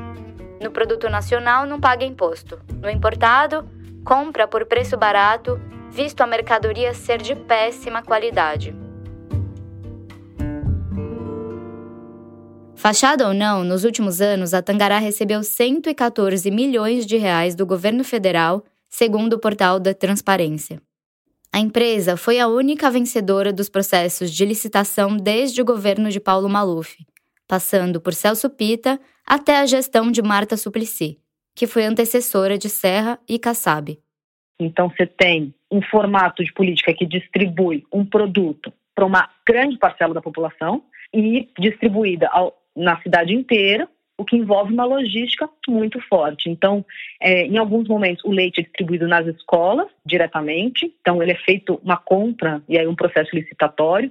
No 0.60 0.70
produto 0.72 1.08
nacional 1.08 1.64
não 1.64 1.80
paga 1.80 2.04
imposto. 2.04 2.60
No 2.82 2.90
importado, 2.90 3.68
compra 4.04 4.48
por 4.48 4.66
preço 4.66 4.96
barato, 4.96 5.60
visto 5.90 6.22
a 6.22 6.26
mercadoria 6.26 6.92
ser 6.92 7.18
de 7.18 7.36
péssima 7.36 8.02
qualidade. 8.02 8.83
Fachada 12.86 13.26
ou 13.26 13.32
não, 13.32 13.64
nos 13.64 13.82
últimos 13.82 14.20
anos 14.20 14.52
a 14.52 14.60
Tangará 14.60 14.98
recebeu 14.98 15.42
114 15.42 16.50
milhões 16.50 17.06
de 17.06 17.16
reais 17.16 17.54
do 17.54 17.64
governo 17.64 18.04
federal, 18.04 18.62
segundo 18.90 19.32
o 19.32 19.38
portal 19.38 19.80
da 19.80 19.94
Transparência. 19.94 20.82
A 21.50 21.58
empresa 21.58 22.14
foi 22.14 22.38
a 22.38 22.46
única 22.46 22.90
vencedora 22.90 23.54
dos 23.54 23.70
processos 23.70 24.30
de 24.30 24.44
licitação 24.44 25.16
desde 25.16 25.62
o 25.62 25.64
governo 25.64 26.10
de 26.10 26.20
Paulo 26.20 26.46
Maluf, 26.46 26.98
passando 27.48 28.02
por 28.02 28.12
Celso 28.12 28.50
Pita 28.50 29.00
até 29.26 29.60
a 29.60 29.64
gestão 29.64 30.12
de 30.12 30.20
Marta 30.20 30.54
Suplicy, 30.54 31.18
que 31.56 31.66
foi 31.66 31.86
antecessora 31.86 32.58
de 32.58 32.68
Serra 32.68 33.18
e 33.26 33.38
Kassab. 33.38 33.98
Então 34.60 34.90
você 34.90 35.06
tem 35.06 35.54
um 35.70 35.80
formato 35.80 36.44
de 36.44 36.52
política 36.52 36.92
que 36.92 37.06
distribui 37.06 37.86
um 37.90 38.04
produto 38.04 38.70
para 38.94 39.06
uma 39.06 39.30
grande 39.48 39.78
parcela 39.78 40.12
da 40.12 40.20
população 40.20 40.84
e 41.14 41.48
distribuída 41.58 42.28
ao, 42.30 42.54
na 42.76 43.00
cidade 43.02 43.34
inteira 43.34 43.88
o 44.16 44.24
que 44.24 44.36
envolve 44.36 44.72
uma 44.72 44.84
logística 44.84 45.48
muito 45.68 46.00
forte. 46.08 46.48
Então, 46.48 46.84
é, 47.20 47.46
em 47.46 47.56
alguns 47.56 47.88
momentos, 47.88 48.24
o 48.24 48.30
leite 48.30 48.60
é 48.60 48.62
distribuído 48.62 49.08
nas 49.08 49.26
escolas 49.26 49.88
diretamente, 50.06 50.92
então 51.00 51.22
ele 51.22 51.32
é 51.32 51.36
feito 51.36 51.80
uma 51.82 51.96
compra 51.96 52.62
e 52.68 52.78
aí 52.78 52.86
um 52.86 52.94
processo 52.94 53.34
licitatório. 53.34 54.10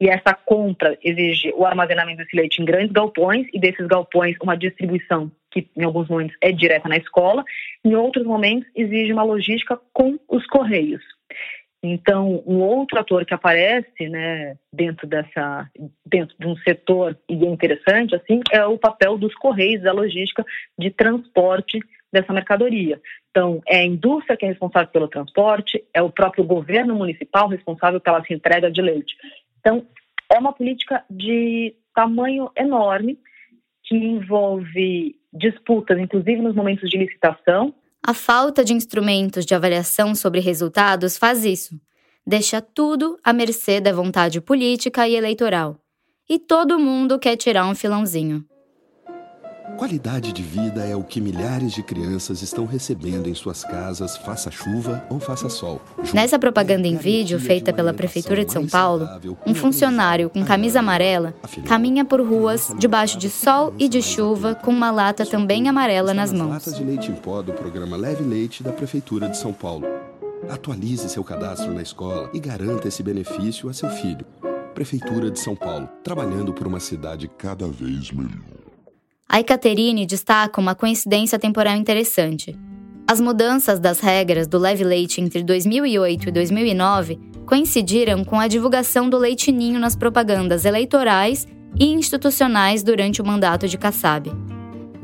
E 0.00 0.08
essa 0.08 0.32
compra 0.32 0.96
exige 1.02 1.52
o 1.56 1.64
armazenamento 1.64 2.18
desse 2.18 2.36
leite 2.36 2.62
em 2.62 2.64
grandes 2.64 2.92
galpões 2.92 3.46
e 3.52 3.58
desses 3.58 3.86
galpões 3.86 4.36
uma 4.40 4.56
distribuição 4.56 5.30
que 5.50 5.68
em 5.76 5.82
alguns 5.82 6.08
momentos 6.08 6.36
é 6.40 6.52
direta 6.52 6.88
na 6.88 6.96
escola, 6.96 7.44
em 7.84 7.94
outros 7.94 8.24
momentos 8.24 8.68
exige 8.76 9.12
uma 9.12 9.22
logística 9.22 9.78
com 9.92 10.18
os 10.28 10.46
correios. 10.46 11.02
Então, 11.82 12.42
um 12.44 12.60
outro 12.60 12.98
ator 12.98 13.24
que 13.24 13.32
aparece, 13.32 14.08
né, 14.08 14.56
dentro 14.72 15.06
dessa, 15.06 15.70
dentro 16.04 16.34
de 16.38 16.46
um 16.46 16.56
setor 16.58 17.16
e 17.28 17.44
é 17.44 17.48
interessante, 17.48 18.16
assim, 18.16 18.40
é 18.50 18.64
o 18.64 18.76
papel 18.76 19.16
dos 19.16 19.34
correios, 19.36 19.82
da 19.82 19.92
logística 19.92 20.44
de 20.76 20.90
transporte 20.90 21.78
dessa 22.12 22.32
mercadoria. 22.32 23.00
Então, 23.30 23.62
é 23.66 23.78
a 23.78 23.84
indústria 23.84 24.36
que 24.36 24.44
é 24.44 24.48
responsável 24.48 24.88
pelo 24.88 25.08
transporte, 25.08 25.84
é 25.94 26.02
o 26.02 26.10
próprio 26.10 26.42
governo 26.42 26.96
municipal 26.96 27.46
responsável 27.46 28.00
pela 28.00 28.24
entrega 28.28 28.70
de 28.70 28.82
leite. 28.82 29.14
Então, 29.60 29.86
é 30.30 30.38
uma 30.38 30.52
política 30.52 31.04
de 31.08 31.74
tamanho 31.94 32.50
enorme 32.56 33.18
que 33.84 33.94
envolve 33.96 35.16
disputas, 35.32 35.98
inclusive 35.98 36.42
nos 36.42 36.54
momentos 36.54 36.88
de 36.90 36.98
licitação, 36.98 37.72
a 38.04 38.14
falta 38.14 38.64
de 38.64 38.72
instrumentos 38.72 39.44
de 39.44 39.54
avaliação 39.54 40.14
sobre 40.14 40.40
resultados 40.40 41.16
faz 41.16 41.44
isso. 41.44 41.78
Deixa 42.26 42.60
tudo 42.60 43.18
à 43.24 43.32
mercê 43.32 43.80
da 43.80 43.92
vontade 43.92 44.40
política 44.40 45.08
e 45.08 45.14
eleitoral. 45.14 45.76
E 46.28 46.38
todo 46.38 46.78
mundo 46.78 47.18
quer 47.18 47.36
tirar 47.36 47.66
um 47.66 47.74
filãozinho. 47.74 48.44
Qualidade 49.76 50.32
de 50.32 50.42
vida 50.42 50.84
é 50.84 50.96
o 50.96 51.04
que 51.04 51.20
milhares 51.20 51.72
de 51.72 51.82
crianças 51.82 52.42
estão 52.42 52.64
recebendo 52.64 53.28
em 53.28 53.34
suas 53.34 53.62
casas, 53.64 54.16
faça 54.16 54.50
chuva 54.50 55.04
ou 55.08 55.20
faça 55.20 55.48
sol. 55.48 55.80
Nessa 56.12 56.38
propaganda 56.38 56.88
em 56.88 56.96
vídeo 56.96 57.38
feita 57.38 57.72
pela 57.72 57.92
Prefeitura 57.92 58.44
de 58.44 58.52
São 58.52 58.66
Paulo, 58.66 59.08
um 59.46 59.54
funcionário 59.54 60.30
com 60.30 60.44
camisa 60.44 60.80
amarela 60.80 61.34
caminha 61.66 62.04
por 62.04 62.20
ruas 62.20 62.74
debaixo 62.78 63.18
de 63.18 63.30
sol 63.30 63.74
e 63.78 63.88
de 63.88 64.02
chuva 64.02 64.54
com 64.54 64.70
uma 64.70 64.90
lata 64.90 65.24
também 65.24 65.68
amarela 65.68 66.12
nas 66.12 66.32
mãos. 66.32 66.50
Latas 66.50 66.76
de 66.76 66.84
leite 66.84 67.10
em 67.10 67.14
pó 67.14 67.42
do 67.42 67.52
programa 67.52 67.96
Leve 67.96 68.24
Leite 68.24 68.62
da 68.62 68.72
Prefeitura 68.72 69.28
de 69.28 69.36
São 69.36 69.52
Paulo. 69.52 69.86
Atualize 70.48 71.08
seu 71.08 71.22
cadastro 71.22 71.72
na 71.72 71.82
escola 71.82 72.30
e 72.32 72.40
garanta 72.40 72.88
esse 72.88 73.02
benefício 73.02 73.68
a 73.68 73.72
seu 73.72 73.90
filho. 73.90 74.24
Prefeitura 74.74 75.30
de 75.30 75.38
São 75.38 75.56
Paulo, 75.56 75.88
trabalhando 76.02 76.52
por 76.52 76.66
uma 76.66 76.80
cidade 76.80 77.28
cada 77.36 77.66
vez 77.66 78.12
melhor. 78.12 78.57
A 79.30 79.40
Ekaterine 79.40 80.06
destaca 80.06 80.58
uma 80.58 80.74
coincidência 80.74 81.38
temporal 81.38 81.76
interessante. 81.76 82.58
As 83.06 83.20
mudanças 83.20 83.78
das 83.78 84.00
regras 84.00 84.46
do 84.46 84.56
leve 84.56 84.82
leite 84.82 85.20
entre 85.20 85.42
2008 85.42 86.30
e 86.30 86.32
2009 86.32 87.20
coincidiram 87.44 88.24
com 88.24 88.40
a 88.40 88.48
divulgação 88.48 89.08
do 89.08 89.18
leite 89.18 89.52
ninho 89.52 89.78
nas 89.78 89.94
propagandas 89.94 90.64
eleitorais 90.64 91.46
e 91.78 91.92
institucionais 91.92 92.82
durante 92.82 93.20
o 93.20 93.26
mandato 93.26 93.68
de 93.68 93.76
Kassab. 93.76 94.32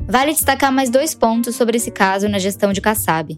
Vale 0.07 0.33
destacar 0.33 0.71
mais 0.71 0.89
dois 0.89 1.13
pontos 1.13 1.55
sobre 1.55 1.77
esse 1.77 1.91
caso 1.91 2.27
na 2.27 2.39
gestão 2.39 2.73
de 2.73 2.81
Kassab. 2.81 3.37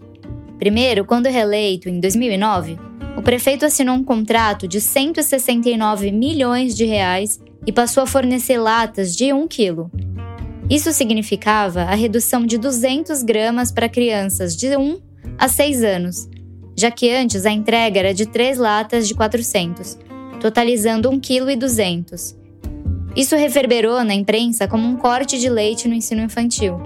Primeiro, 0.57 1.03
quando 1.03 1.27
reeleito 1.27 1.89
em 1.89 1.99
2009, 1.99 2.79
o 3.17 3.21
prefeito 3.21 3.65
assinou 3.65 3.95
um 3.95 4.03
contrato 4.03 4.65
de 4.65 4.79
169 4.79 6.13
milhões 6.13 6.77
de 6.77 6.85
reais 6.85 7.41
e 7.65 7.73
passou 7.73 8.03
a 8.03 8.07
fornecer 8.07 8.57
latas 8.57 9.13
de 9.13 9.33
1 9.33 9.47
quilo, 9.49 9.91
isso 10.69 10.91
significava 10.91 11.83
a 11.83 11.95
redução 11.95 12.45
de 12.45 12.57
200 12.57 13.23
gramas 13.23 13.71
para 13.71 13.87
crianças 13.87 14.55
de 14.55 14.75
1 14.75 14.99
a 15.37 15.47
6 15.47 15.83
anos, 15.83 16.29
já 16.75 16.91
que 16.91 17.09
antes 17.09 17.45
a 17.45 17.51
entrega 17.51 17.99
era 17.99 18.13
de 18.13 18.25
3 18.25 18.57
latas 18.57 19.07
de 19.07 19.15
400, 19.15 19.97
totalizando 20.41 21.09
1,2 21.09 21.21
kg. 21.21 22.37
Isso 23.15 23.35
reverberou 23.35 24.03
na 24.03 24.13
imprensa 24.13 24.67
como 24.67 24.85
um 24.85 24.97
corte 24.97 25.39
de 25.39 25.49
leite 25.49 25.87
no 25.87 25.95
ensino 25.95 26.21
infantil. 26.21 26.77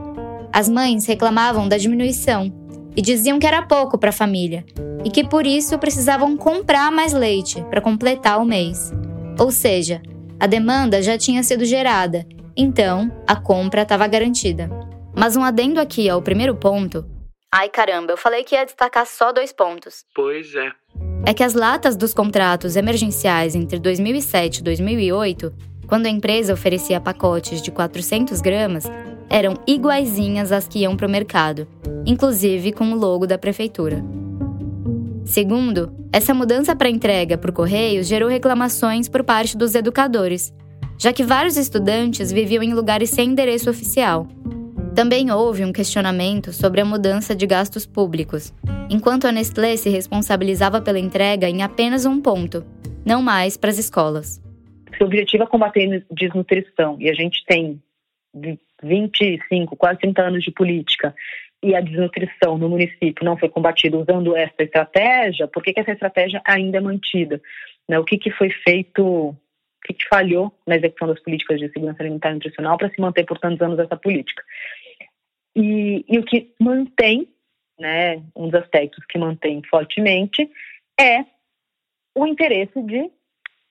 As 0.53 0.69
mães 0.69 1.07
reclamavam 1.07 1.67
da 1.67 1.77
diminuição 1.77 2.53
e 2.95 3.01
diziam 3.01 3.39
que 3.39 3.47
era 3.47 3.63
pouco 3.63 3.97
para 3.97 4.11
a 4.11 4.13
família 4.13 4.63
e 5.03 5.09
que 5.09 5.23
por 5.23 5.47
isso 5.47 5.79
precisavam 5.79 6.37
comprar 6.37 6.91
mais 6.91 7.13
leite 7.13 7.63
para 7.69 7.81
completar 7.81 8.39
o 8.39 8.45
mês. 8.45 8.93
Ou 9.39 9.51
seja, 9.51 10.01
a 10.39 10.45
demanda 10.45 11.01
já 11.01 11.17
tinha 11.17 11.41
sido 11.41 11.65
gerada 11.65 12.25
então, 12.61 13.11
a 13.27 13.35
compra 13.35 13.81
estava 13.81 14.07
garantida. 14.07 14.69
Mas 15.15 15.35
um 15.35 15.43
adendo 15.43 15.79
aqui 15.79 16.09
ao 16.09 16.21
primeiro 16.21 16.55
ponto. 16.55 17.05
Ai 17.53 17.69
caramba, 17.69 18.13
eu 18.13 18.17
falei 18.17 18.43
que 18.43 18.55
ia 18.55 18.65
destacar 18.65 19.05
só 19.05 19.33
dois 19.33 19.51
pontos. 19.51 20.05
Pois 20.15 20.53
é. 20.55 20.71
É 21.25 21.33
que 21.33 21.43
as 21.43 21.53
latas 21.53 21.95
dos 21.95 22.13
contratos 22.13 22.75
emergenciais 22.75 23.55
entre 23.55 23.77
2007 23.77 24.57
e 24.57 24.63
2008, 24.63 25.53
quando 25.87 26.05
a 26.05 26.09
empresa 26.09 26.53
oferecia 26.53 27.01
pacotes 27.01 27.61
de 27.61 27.69
400 27.69 28.39
gramas, 28.39 28.85
eram 29.29 29.55
iguaizinhas 29.67 30.51
às 30.51 30.67
que 30.67 30.79
iam 30.79 30.95
para 30.95 31.07
o 31.07 31.09
mercado, 31.09 31.67
inclusive 32.05 32.71
com 32.71 32.91
o 32.91 32.95
logo 32.95 33.27
da 33.27 33.37
prefeitura. 33.37 34.03
Segundo, 35.25 35.93
essa 36.11 36.33
mudança 36.33 36.75
para 36.75 36.89
entrega 36.89 37.37
por 37.37 37.51
correios 37.51 38.07
gerou 38.07 38.29
reclamações 38.29 39.07
por 39.07 39.23
parte 39.23 39.55
dos 39.55 39.75
educadores, 39.75 40.53
já 41.01 41.11
que 41.11 41.23
vários 41.23 41.57
estudantes 41.57 42.31
viviam 42.31 42.61
em 42.61 42.75
lugares 42.75 43.09
sem 43.09 43.29
endereço 43.29 43.71
oficial. 43.71 44.27
Também 44.95 45.31
houve 45.31 45.65
um 45.65 45.73
questionamento 45.73 46.53
sobre 46.53 46.79
a 46.79 46.85
mudança 46.85 47.35
de 47.35 47.47
gastos 47.47 47.87
públicos, 47.87 48.53
enquanto 48.87 49.25
a 49.25 49.31
Nestlé 49.31 49.75
se 49.77 49.89
responsabilizava 49.89 50.79
pela 50.79 50.99
entrega 50.99 51.49
em 51.49 51.63
apenas 51.63 52.05
um 52.05 52.21
ponto, 52.21 52.63
não 53.03 53.19
mais 53.19 53.57
para 53.57 53.71
as 53.71 53.79
escolas. 53.79 54.39
Se 54.95 55.03
o 55.03 55.07
objetivo 55.07 55.41
é 55.41 55.47
combater 55.47 56.05
a 56.07 56.13
desnutrição 56.13 56.97
e 56.99 57.09
a 57.09 57.15
gente 57.15 57.43
tem 57.47 57.81
25, 58.83 59.75
quase 59.75 60.01
30 60.01 60.21
anos 60.21 60.43
de 60.43 60.51
política 60.51 61.15
e 61.63 61.73
a 61.73 61.81
desnutrição 61.81 62.59
no 62.59 62.69
município 62.69 63.25
não 63.25 63.37
foi 63.37 63.49
combatida 63.49 63.97
usando 63.97 64.35
essa 64.35 64.61
estratégia, 64.61 65.47
por 65.47 65.63
que, 65.63 65.73
que 65.73 65.79
essa 65.79 65.93
estratégia 65.93 66.43
ainda 66.45 66.77
é 66.77 66.81
mantida? 66.81 67.41
Né, 67.89 67.97
o 67.97 68.03
que, 68.03 68.19
que 68.19 68.29
foi 68.29 68.51
feito 68.51 69.35
que 69.93 70.07
falhou 70.07 70.53
na 70.65 70.75
execução 70.75 71.07
das 71.07 71.19
políticas 71.19 71.59
de 71.59 71.69
segurança 71.69 72.01
alimentar 72.01 72.31
e 72.31 72.35
nutricional 72.35 72.77
para 72.77 72.89
se 72.89 72.99
manter 72.99 73.25
por 73.25 73.37
tantos 73.39 73.61
anos 73.61 73.79
essa 73.79 73.95
política. 73.95 74.43
E, 75.55 76.05
e 76.07 76.17
o 76.19 76.23
que 76.23 76.53
mantém 76.59 77.27
né, 77.79 78.21
um 78.35 78.49
dos 78.49 78.61
aspectos 78.61 79.03
que 79.05 79.17
mantém 79.17 79.61
fortemente 79.69 80.49
é 80.99 81.25
o 82.15 82.27
interesse 82.27 82.81
de 82.83 83.09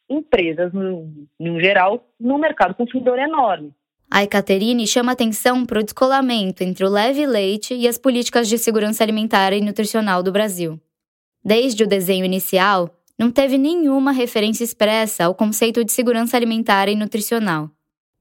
empresas, 0.08 0.72
no, 0.72 1.28
no 1.38 1.60
geral, 1.60 2.04
no 2.18 2.36
mercado 2.36 2.74
consumidor 2.74 3.18
enorme. 3.18 3.72
A 4.10 4.24
Ecaterine 4.24 4.88
chama 4.88 5.12
atenção 5.12 5.64
para 5.64 5.78
o 5.78 5.84
descolamento 5.84 6.64
entre 6.64 6.84
o 6.84 6.88
leve 6.88 7.24
leite 7.24 7.74
e 7.74 7.86
as 7.86 7.96
políticas 7.96 8.48
de 8.48 8.58
segurança 8.58 9.04
alimentar 9.04 9.52
e 9.52 9.60
nutricional 9.60 10.20
do 10.20 10.32
Brasil. 10.32 10.80
Desde 11.44 11.84
o 11.84 11.86
desenho 11.86 12.24
inicial, 12.24 12.90
não 13.20 13.30
teve 13.30 13.58
nenhuma 13.58 14.12
referência 14.12 14.64
expressa 14.64 15.26
ao 15.26 15.34
conceito 15.34 15.84
de 15.84 15.92
segurança 15.92 16.38
alimentar 16.38 16.88
e 16.88 16.96
nutricional. 16.96 17.70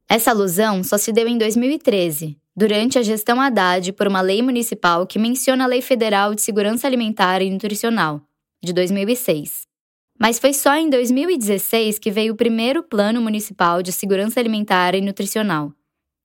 Essa 0.09 0.31
alusão 0.31 0.83
só 0.83 0.97
se 0.97 1.13
deu 1.13 1.25
em 1.25 1.37
2013, 1.37 2.37
durante 2.53 2.99
a 2.99 3.01
gestão 3.01 3.39
Haddad 3.39 3.93
por 3.93 4.09
uma 4.09 4.19
lei 4.19 4.41
municipal 4.41 5.07
que 5.07 5.17
menciona 5.17 5.63
a 5.63 5.67
Lei 5.67 5.81
Federal 5.81 6.35
de 6.35 6.41
Segurança 6.41 6.85
Alimentar 6.85 7.41
e 7.41 7.49
Nutricional, 7.49 8.19
de 8.61 8.73
2006. 8.73 9.61
Mas 10.19 10.37
foi 10.37 10.51
só 10.51 10.75
em 10.75 10.89
2016 10.89 11.97
que 11.97 12.11
veio 12.11 12.33
o 12.33 12.37
primeiro 12.37 12.83
Plano 12.83 13.21
Municipal 13.21 13.81
de 13.81 13.93
Segurança 13.93 14.37
Alimentar 14.37 14.95
e 14.95 14.99
Nutricional. 14.99 15.71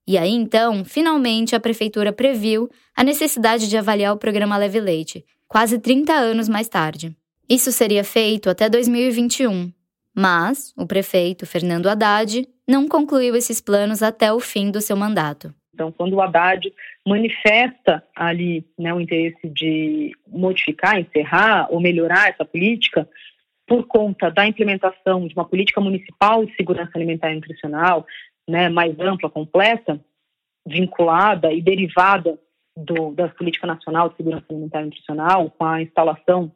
E 0.05 0.17
aí 0.17 0.31
então, 0.31 0.83
finalmente, 0.83 1.55
a 1.55 1.61
Prefeitura 1.61 2.11
previu 2.11 2.69
a 2.93 3.05
necessidade 3.05 3.69
de 3.69 3.77
avaliar 3.77 4.13
o 4.13 4.19
programa 4.19 4.57
Leve 4.57 4.81
Leite, 4.81 5.23
quase 5.47 5.79
30 5.79 6.11
anos 6.11 6.49
mais 6.49 6.67
tarde. 6.67 7.15
Isso 7.49 7.71
seria 7.71 8.03
feito 8.03 8.49
até 8.49 8.67
2021, 8.67 9.71
mas 10.15 10.73
o 10.75 10.87
prefeito 10.87 11.45
Fernando 11.45 11.87
Haddad 11.87 12.47
não 12.67 12.87
concluiu 12.87 13.35
esses 13.35 13.61
planos 13.61 14.01
até 14.01 14.33
o 14.33 14.39
fim 14.39 14.71
do 14.71 14.81
seu 14.81 14.97
mandato. 14.97 15.53
Então, 15.71 15.91
quando 15.91 16.13
o 16.13 16.21
Haddad 16.21 16.73
manifesta 17.07 18.03
ali 18.15 18.65
né, 18.79 18.93
o 18.93 18.99
interesse 18.99 19.47
de 19.49 20.15
modificar, 20.27 20.99
encerrar 20.99 21.67
ou 21.69 21.79
melhorar 21.79 22.29
essa 22.29 22.45
política, 22.45 23.07
por 23.67 23.85
conta 23.85 24.31
da 24.31 24.47
implementação 24.47 25.27
de 25.27 25.35
uma 25.35 25.45
política 25.45 25.81
municipal 25.81 26.45
de 26.45 26.55
segurança 26.55 26.91
alimentar 26.95 27.31
e 27.31 27.35
nutricional, 27.35 28.07
né, 28.49 28.69
mais 28.69 28.97
ampla, 28.99 29.29
completa, 29.29 29.99
vinculada 30.65 31.51
e 31.51 31.61
derivada 31.61 32.39
do, 32.75 33.11
da 33.11 33.27
política 33.29 33.67
nacional 33.67 34.09
de 34.09 34.17
segurança 34.17 34.45
alimentar 34.49 34.81
e 34.81 34.85
nutricional, 34.85 35.51
com 35.51 35.65
a 35.65 35.81
instalação 35.81 36.51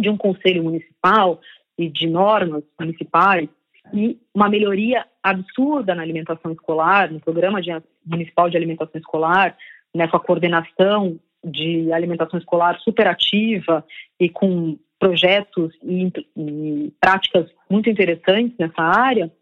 de 0.00 0.08
um 0.08 0.16
conselho 0.16 0.64
municipal 0.64 1.40
e 1.78 1.88
de 1.88 2.06
normas 2.06 2.64
municipais 2.78 3.48
e 3.92 4.18
uma 4.34 4.48
melhoria 4.48 5.06
absurda 5.22 5.94
na 5.94 6.02
alimentação 6.02 6.52
escolar, 6.52 7.10
no 7.10 7.20
programa 7.20 7.60
de, 7.60 7.70
municipal 8.04 8.48
de 8.48 8.56
alimentação 8.56 9.00
escolar, 9.00 9.56
né, 9.94 10.06
com 10.08 10.16
a 10.16 10.20
coordenação 10.20 11.18
de 11.44 11.92
alimentação 11.92 12.38
escolar 12.38 12.78
superativa 12.80 13.84
e 14.18 14.28
com 14.28 14.78
projetos 14.98 15.72
e, 15.82 16.12
e 16.36 16.92
práticas 17.00 17.50
muito 17.68 17.88
interessantes 17.88 18.56
nessa 18.58 18.82
área, 18.82 19.32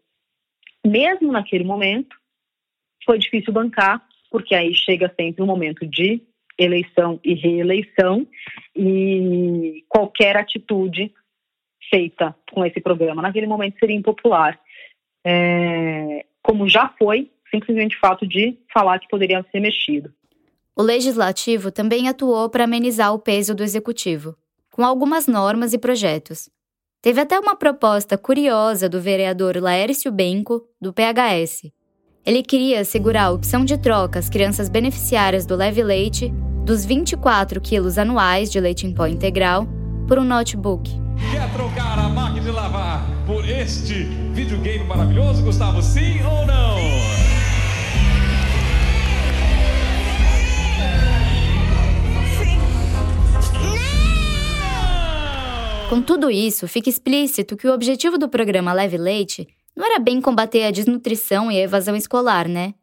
mesmo 0.85 1.31
naquele 1.31 1.65
momento, 1.65 2.15
foi 3.05 3.19
difícil 3.19 3.51
bancar, 3.51 4.01
porque 4.31 4.55
aí 4.55 4.73
chega 4.73 5.13
sempre 5.19 5.43
um 5.43 5.45
momento 5.45 5.85
de 5.85 6.21
eleição 6.59 7.19
e 7.23 7.33
reeleição, 7.33 8.27
e 8.75 9.83
qualquer 9.87 10.35
atitude 10.35 11.11
feita 11.89 12.35
com 12.51 12.65
esse 12.65 12.79
programa 12.81 13.21
naquele 13.21 13.47
momento 13.47 13.79
seria 13.79 13.95
impopular. 13.95 14.59
É, 15.25 16.25
como 16.43 16.67
já 16.67 16.93
foi, 16.99 17.31
simplesmente 17.49 17.95
o 17.95 17.99
fato 17.99 18.27
de 18.27 18.57
falar 18.73 18.99
que 18.99 19.07
poderia 19.07 19.43
ser 19.51 19.59
mexido. 19.59 20.13
O 20.75 20.83
legislativo 20.83 21.71
também 21.71 22.07
atuou 22.07 22.49
para 22.49 22.63
amenizar 22.63 23.13
o 23.13 23.19
peso 23.19 23.55
do 23.55 23.63
executivo, 23.63 24.35
com 24.71 24.83
algumas 24.83 25.27
normas 25.27 25.73
e 25.73 25.77
projetos. 25.77 26.49
Teve 27.01 27.21
até 27.21 27.39
uma 27.39 27.55
proposta 27.55 28.17
curiosa 28.17 28.89
do 28.89 28.99
vereador 29.01 29.57
Laércio 29.57 30.11
Benco, 30.11 30.61
do 30.79 30.93
PHS. 30.93 31.71
Ele 32.25 32.43
queria 32.43 32.83
segurar 32.83 33.25
a 33.25 33.31
opção 33.31 33.63
de 33.65 33.77
troca 33.77 34.19
às 34.19 34.29
crianças 34.29 34.69
beneficiárias 34.69 35.45
do 35.45 35.55
Leve 35.55 35.81
Leite 35.81 36.31
dos 36.69 36.85
24 36.85 37.59
quilos 37.59 37.97
anuais 37.97 38.51
de 38.51 38.59
leite 38.59 38.85
em 38.85 38.93
pó 38.93 39.07
integral 39.07 39.67
por 40.07 40.19
um 40.19 40.23
notebook. 40.23 40.87
Quer 41.31 41.51
trocar 41.51 41.97
a 41.97 42.07
máquina 42.07 42.41
de 42.41 42.51
lavar 42.51 43.07
por 43.25 43.43
este 43.43 44.03
videogame 44.33 44.83
maravilhoso, 44.83 45.41
Gustavo? 45.41 45.81
Sim 45.81 46.21
ou 46.23 46.45
não? 46.45 46.77
Com 55.89 56.03
tudo 56.03 56.29
isso, 56.29 56.67
fica 56.67 56.87
explícito 56.87 57.57
que 57.57 57.67
o 57.67 57.73
objetivo 57.73 58.19
do 58.19 58.29
programa 58.29 58.73
Leve 58.73 58.99
Leite 58.99 59.47
não 59.75 59.83
era 59.83 59.97
bem 59.97 60.21
combater 60.21 60.65
a 60.65 60.71
desnutrição 60.71 61.51
e 61.51 61.57
a 61.57 61.63
evasão 61.63 61.95
escolar, 61.95 62.47
né? 62.47 62.75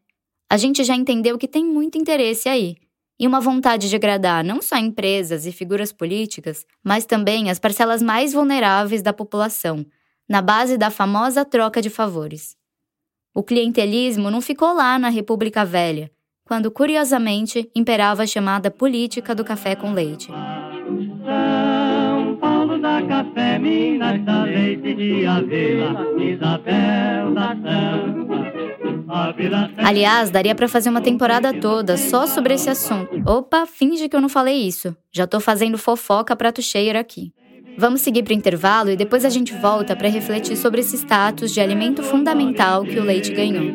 A 0.50 0.56
gente 0.56 0.82
já 0.82 0.96
entendeu 0.96 1.38
que 1.38 1.46
tem 1.46 1.64
muito 1.64 1.96
interesse 1.96 2.48
aí 2.48 2.74
e 3.18 3.26
uma 3.26 3.40
vontade 3.40 3.88
de 3.88 3.96
agradar 3.96 4.44
não 4.44 4.60
só 4.60 4.76
empresas 4.76 5.46
e 5.46 5.52
figuras 5.52 5.92
políticas, 5.92 6.66
mas 6.84 7.06
também 7.06 7.50
as 7.50 7.58
parcelas 7.58 8.02
mais 8.02 8.32
vulneráveis 8.32 9.02
da 9.02 9.12
população, 9.12 9.84
na 10.28 10.42
base 10.42 10.76
da 10.76 10.90
famosa 10.90 11.44
troca 11.44 11.80
de 11.80 11.88
favores. 11.88 12.56
O 13.34 13.42
clientelismo 13.42 14.30
não 14.30 14.40
ficou 14.40 14.74
lá 14.74 14.98
na 14.98 15.08
República 15.08 15.64
Velha, 15.64 16.10
quando 16.44 16.70
curiosamente 16.70 17.70
imperava 17.74 18.22
a 18.22 18.26
chamada 18.26 18.70
política 18.70 19.34
do 19.34 19.44
café 19.44 19.74
com 19.74 19.92
leite. 19.92 20.28
São 21.24 22.36
Paulo 22.36 22.80
café, 23.08 23.58
Minas 23.58 24.20
leite 24.44 24.94
de 24.94 25.26
Avila, 25.26 26.06
Isabel 26.18 27.34
Aliás, 29.78 30.30
daria 30.30 30.54
para 30.54 30.68
fazer 30.68 30.88
uma 30.88 31.00
temporada 31.00 31.52
toda 31.54 31.96
só 31.96 32.26
sobre 32.26 32.54
esse 32.54 32.68
assunto. 32.68 33.22
Opa, 33.26 33.66
finge 33.66 34.08
que 34.08 34.16
eu 34.16 34.20
não 34.20 34.28
falei 34.28 34.66
isso. 34.66 34.96
Já 35.12 35.26
tô 35.26 35.40
fazendo 35.40 35.78
fofoca 35.78 36.34
prato 36.34 36.60
cheio 36.60 36.98
aqui. 36.98 37.32
Vamos 37.78 38.00
seguir 38.00 38.22
para 38.22 38.32
o 38.32 38.36
intervalo 38.36 38.90
e 38.90 38.96
depois 38.96 39.24
a 39.24 39.28
gente 39.28 39.52
volta 39.54 39.94
para 39.94 40.08
refletir 40.08 40.56
sobre 40.56 40.80
esse 40.80 40.96
status 40.96 41.52
de 41.52 41.60
alimento 41.60 42.02
fundamental 42.02 42.84
que 42.84 42.98
o 42.98 43.04
leite 43.04 43.32
ganhou. 43.32 43.66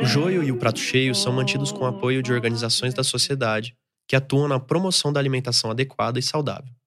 O 0.00 0.04
joio 0.04 0.42
e 0.42 0.52
o 0.52 0.56
prato 0.56 0.78
cheio 0.78 1.14
são 1.14 1.32
mantidos 1.32 1.72
com 1.72 1.86
apoio 1.86 2.22
de 2.22 2.32
organizações 2.32 2.92
da 2.92 3.02
sociedade 3.02 3.74
que 4.06 4.16
atuam 4.16 4.48
na 4.48 4.60
promoção 4.60 5.12
da 5.12 5.20
alimentação 5.20 5.70
adequada 5.70 6.18
e 6.18 6.22
saudável. 6.22 6.79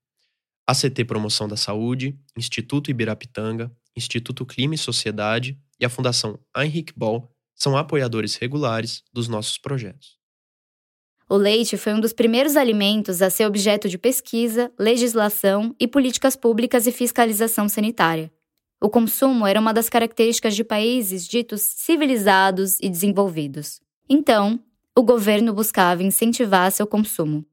ACT 0.65 1.04
Promoção 1.06 1.47
da 1.47 1.58
Saúde, 1.58 2.17
Instituto 2.38 2.89
Ibirapitanga, 2.89 3.71
Instituto 3.95 4.45
Clima 4.45 4.76
e 4.76 4.78
Sociedade 4.78 5.58
e 5.80 5.86
a 5.86 5.89
Fundação 5.89 6.39
Heinrich 6.56 6.93
Ball 6.95 7.30
são 7.56 7.78
apoiadores 7.78 8.36
regulares 8.36 9.04
dos 9.13 9.28
nossos 9.28 9.58
projetos. 9.58 10.17
O 11.30 11.36
leite 11.36 11.78
foi 11.78 11.93
um 11.93 11.99
dos 11.99 12.13
primeiros 12.13 12.56
alimentos 12.56 13.21
a 13.21 13.30
ser 13.30 13.45
objeto 13.45 13.88
de 13.89 13.97
pesquisa, 13.97 14.71
legislação 14.78 15.76
e 15.80 15.88
políticas 15.88 16.36
públicas 16.36 16.86
e 16.86 16.91
fiscalização 16.91 17.67
sanitária. 17.67 18.32
O 18.82 18.89
consumo 18.89 19.47
era 19.47 19.60
uma 19.60 19.73
das 19.73 19.89
características 19.89 20.56
de 20.56 20.63
países 20.63 21.26
ditos 21.26 21.62
civilizados 21.62 22.78
e 22.82 22.89
desenvolvidos. 22.89 23.80
Então, 24.10 24.60
o 24.95 25.02
governo 25.02 25.54
buscava 25.54 26.04
incentivar 26.04 26.71
seu 26.71 26.86
consumo. 26.86 27.45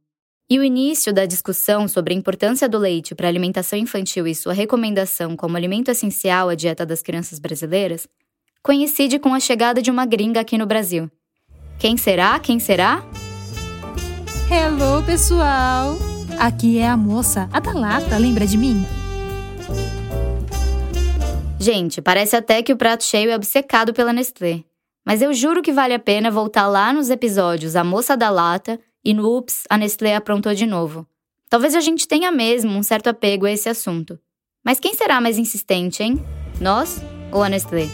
E 0.53 0.59
o 0.59 0.65
início 0.65 1.13
da 1.13 1.27
discussão 1.27 1.87
sobre 1.87 2.13
a 2.13 2.17
importância 2.17 2.69
do 2.69 2.77
leite 2.77 3.15
para 3.15 3.29
a 3.29 3.31
alimentação 3.31 3.79
infantil 3.79 4.27
e 4.27 4.35
sua 4.35 4.53
recomendação 4.53 5.37
como 5.37 5.57
alimento 5.57 5.93
essencial 5.93 6.49
à 6.49 6.57
dieta 6.57 6.85
das 6.85 7.01
crianças 7.01 7.39
brasileiras 7.39 8.09
coincide 8.61 9.21
com 9.21 9.33
a 9.33 9.39
chegada 9.39 9.81
de 9.81 9.93
uma 9.93 10.05
gringa 10.05 10.41
aqui 10.41 10.59
no 10.59 10.67
Brasil. 10.67 11.09
Quem 11.79 11.97
será? 11.97 12.37
Quem 12.41 12.59
será? 12.59 13.01
Hello, 14.51 15.05
pessoal! 15.07 15.97
Aqui 16.37 16.79
é 16.79 16.89
a 16.89 16.97
moça, 16.97 17.49
a 17.53 17.61
da 17.61 17.73
lata, 17.73 18.19
lembra 18.19 18.45
de 18.45 18.59
mim? 18.59 18.85
Gente, 21.61 22.03
parece 22.03 22.35
até 22.35 22.61
que 22.61 22.73
o 22.73 22.77
prato 22.77 23.05
cheio 23.05 23.31
é 23.31 23.37
obcecado 23.37 23.95
pela 23.95 24.13
Nestlé. 24.13 24.65
Mas 25.07 25.23
eu 25.23 25.33
juro 25.33 25.63
que 25.63 25.73
vale 25.73 25.95
a 25.95 25.99
pena 26.01 26.29
voltar 26.29 26.67
lá 26.67 26.93
nos 26.93 27.09
episódios 27.09 27.77
A 27.77 27.85
Moça 27.85 28.17
da 28.17 28.31
Lata 28.31 28.81
e 29.05 29.15
no 29.15 29.37
Ups, 29.37 29.65
a 29.69 29.77
Nestlé 29.77 30.15
aprontou 30.15 30.55
de 30.55 30.67
novo. 30.67 31.07
Talvez 31.49 31.75
a 31.75 31.81
gente 31.81 32.07
tenha 32.07 32.31
mesmo 32.31 32.73
um 32.73 32.83
certo 32.83 33.09
apego 33.09 33.47
a 33.47 33.51
esse 33.51 33.69
assunto. 33.69 34.19
Mas 34.65 34.79
quem 34.79 34.95
será 34.95 35.21
mais 35.21 35.39
insistente, 35.39 36.03
hein? 36.03 36.25
Nós 36.61 37.03
ou 37.33 37.43
a 37.43 37.49
Nestlé? 37.49 37.89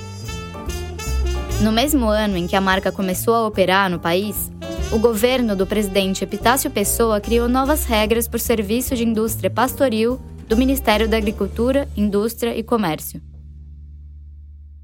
No 1.63 1.73
mesmo 1.73 2.07
ano 2.07 2.37
em 2.37 2.47
que 2.47 2.57
a 2.57 2.61
marca 2.61 2.93
começou 2.93 3.35
a 3.35 3.47
operar 3.47 3.89
no 3.89 3.99
país, 3.99 4.51
o 4.93 4.99
governo 4.99 5.57
do 5.57 5.67
presidente 5.67 6.23
Epitácio 6.23 6.71
Pessoa 6.71 7.21
criou 7.21 7.49
novas 7.49 7.85
regras 7.85 8.29
para 8.29 8.37
o 8.37 8.41
serviço 8.41 8.95
de 8.95 9.05
indústria 9.05 9.51
pastoril 9.51 10.21
do 10.49 10.57
Ministério 10.57 11.09
da 11.09 11.17
Agricultura, 11.17 11.89
Indústria 11.97 12.57
e 12.57 12.63
Comércio. 12.63 13.21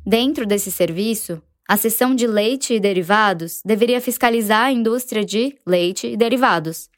Dentro 0.05 0.45
desse 0.45 0.73
serviço, 0.73 1.41
a 1.69 1.77
seção 1.77 2.15
de 2.15 2.27
leite 2.27 2.75
e 2.75 2.81
derivados 2.81 3.63
deveria 3.65 4.01
fiscalizar 4.01 4.67
a 4.67 4.73
indústria 4.73 5.25
de 5.25 5.57
leite 5.67 6.09
e 6.09 6.17
derivados. 6.17 6.91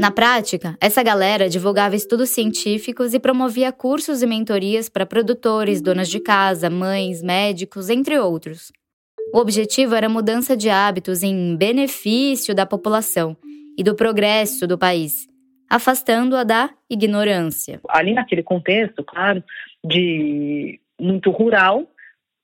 Na 0.00 0.10
prática, 0.10 0.76
essa 0.80 1.02
galera 1.02 1.48
divulgava 1.48 1.96
estudos 1.96 2.30
científicos 2.30 3.14
e 3.14 3.18
promovia 3.18 3.72
cursos 3.72 4.22
e 4.22 4.26
mentorias 4.26 4.88
para 4.88 5.04
produtores, 5.04 5.80
donas 5.80 6.08
de 6.08 6.20
casa, 6.20 6.70
mães, 6.70 7.20
médicos, 7.20 7.90
entre 7.90 8.18
outros. 8.18 8.70
O 9.34 9.38
objetivo 9.38 9.94
era 9.94 10.08
mudança 10.08 10.56
de 10.56 10.70
hábitos 10.70 11.22
em 11.22 11.56
benefício 11.56 12.54
da 12.54 12.64
população 12.64 13.36
e 13.76 13.82
do 13.82 13.94
progresso 13.94 14.66
do 14.66 14.78
país, 14.78 15.26
afastando-a 15.68 16.44
da 16.44 16.70
ignorância. 16.88 17.80
Ali 17.88 18.14
naquele 18.14 18.42
contexto, 18.42 19.04
claro, 19.04 19.42
de 19.84 20.80
muito 20.98 21.30
rural 21.30 21.86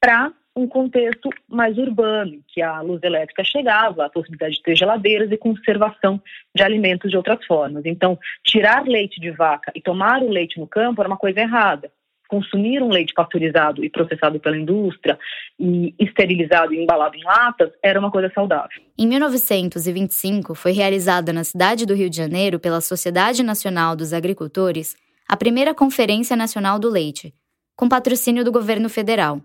para 0.01 0.33
um 0.57 0.69
contexto 0.69 1.29
mais 1.49 1.77
urbano, 1.77 2.41
que 2.49 2.63
a 2.63 2.81
luz 2.81 3.03
elétrica 3.03 3.43
chegava, 3.43 4.07
a 4.07 4.11
possibilidade 4.11 4.55
de 4.55 4.63
ter 4.63 4.77
geladeiras 4.77 5.31
e 5.33 5.37
conservação 5.37 6.21
de 6.55 6.63
alimentos 6.63 7.11
de 7.11 7.17
outras 7.17 7.45
formas. 7.45 7.85
Então, 7.85 8.19
tirar 8.45 8.85
leite 8.85 9.21
de 9.21 9.31
vaca 9.31 9.73
e 9.75 9.81
tomar 9.81 10.23
o 10.23 10.31
leite 10.31 10.59
no 10.61 10.67
campo 10.67 11.01
era 11.01 11.09
uma 11.09 11.17
coisa 11.17 11.41
errada. 11.41 11.91
Consumir 12.29 12.83
um 12.83 12.89
leite 12.89 13.13
pasteurizado 13.13 13.85
e 13.85 13.91
processado 13.91 14.41
pela 14.41 14.57
indústria 14.57 15.19
e 15.59 15.95
esterilizado 15.99 16.73
e 16.73 16.83
embalado 16.83 17.17
em 17.17 17.23
latas 17.23 17.71
era 17.83 17.99
uma 17.99 18.11
coisa 18.11 18.31
saudável. 18.35 18.83
Em 18.99 19.07
1925, 19.07 20.55
foi 20.55 20.73
realizada 20.73 21.33
na 21.33 21.45
cidade 21.45 21.85
do 21.85 21.95
Rio 21.95 22.09
de 22.09 22.17
Janeiro 22.17 22.59
pela 22.59 22.81
Sociedade 22.81 23.43
Nacional 23.43 23.95
dos 23.95 24.13
Agricultores 24.13 24.97
a 25.29 25.37
primeira 25.37 25.75
Conferência 25.75 26.37
Nacional 26.37 26.79
do 26.79 26.89
Leite, 26.89 27.35
com 27.77 27.89
patrocínio 27.89 28.45
do 28.45 28.53
governo 28.53 28.89
federal. 28.89 29.41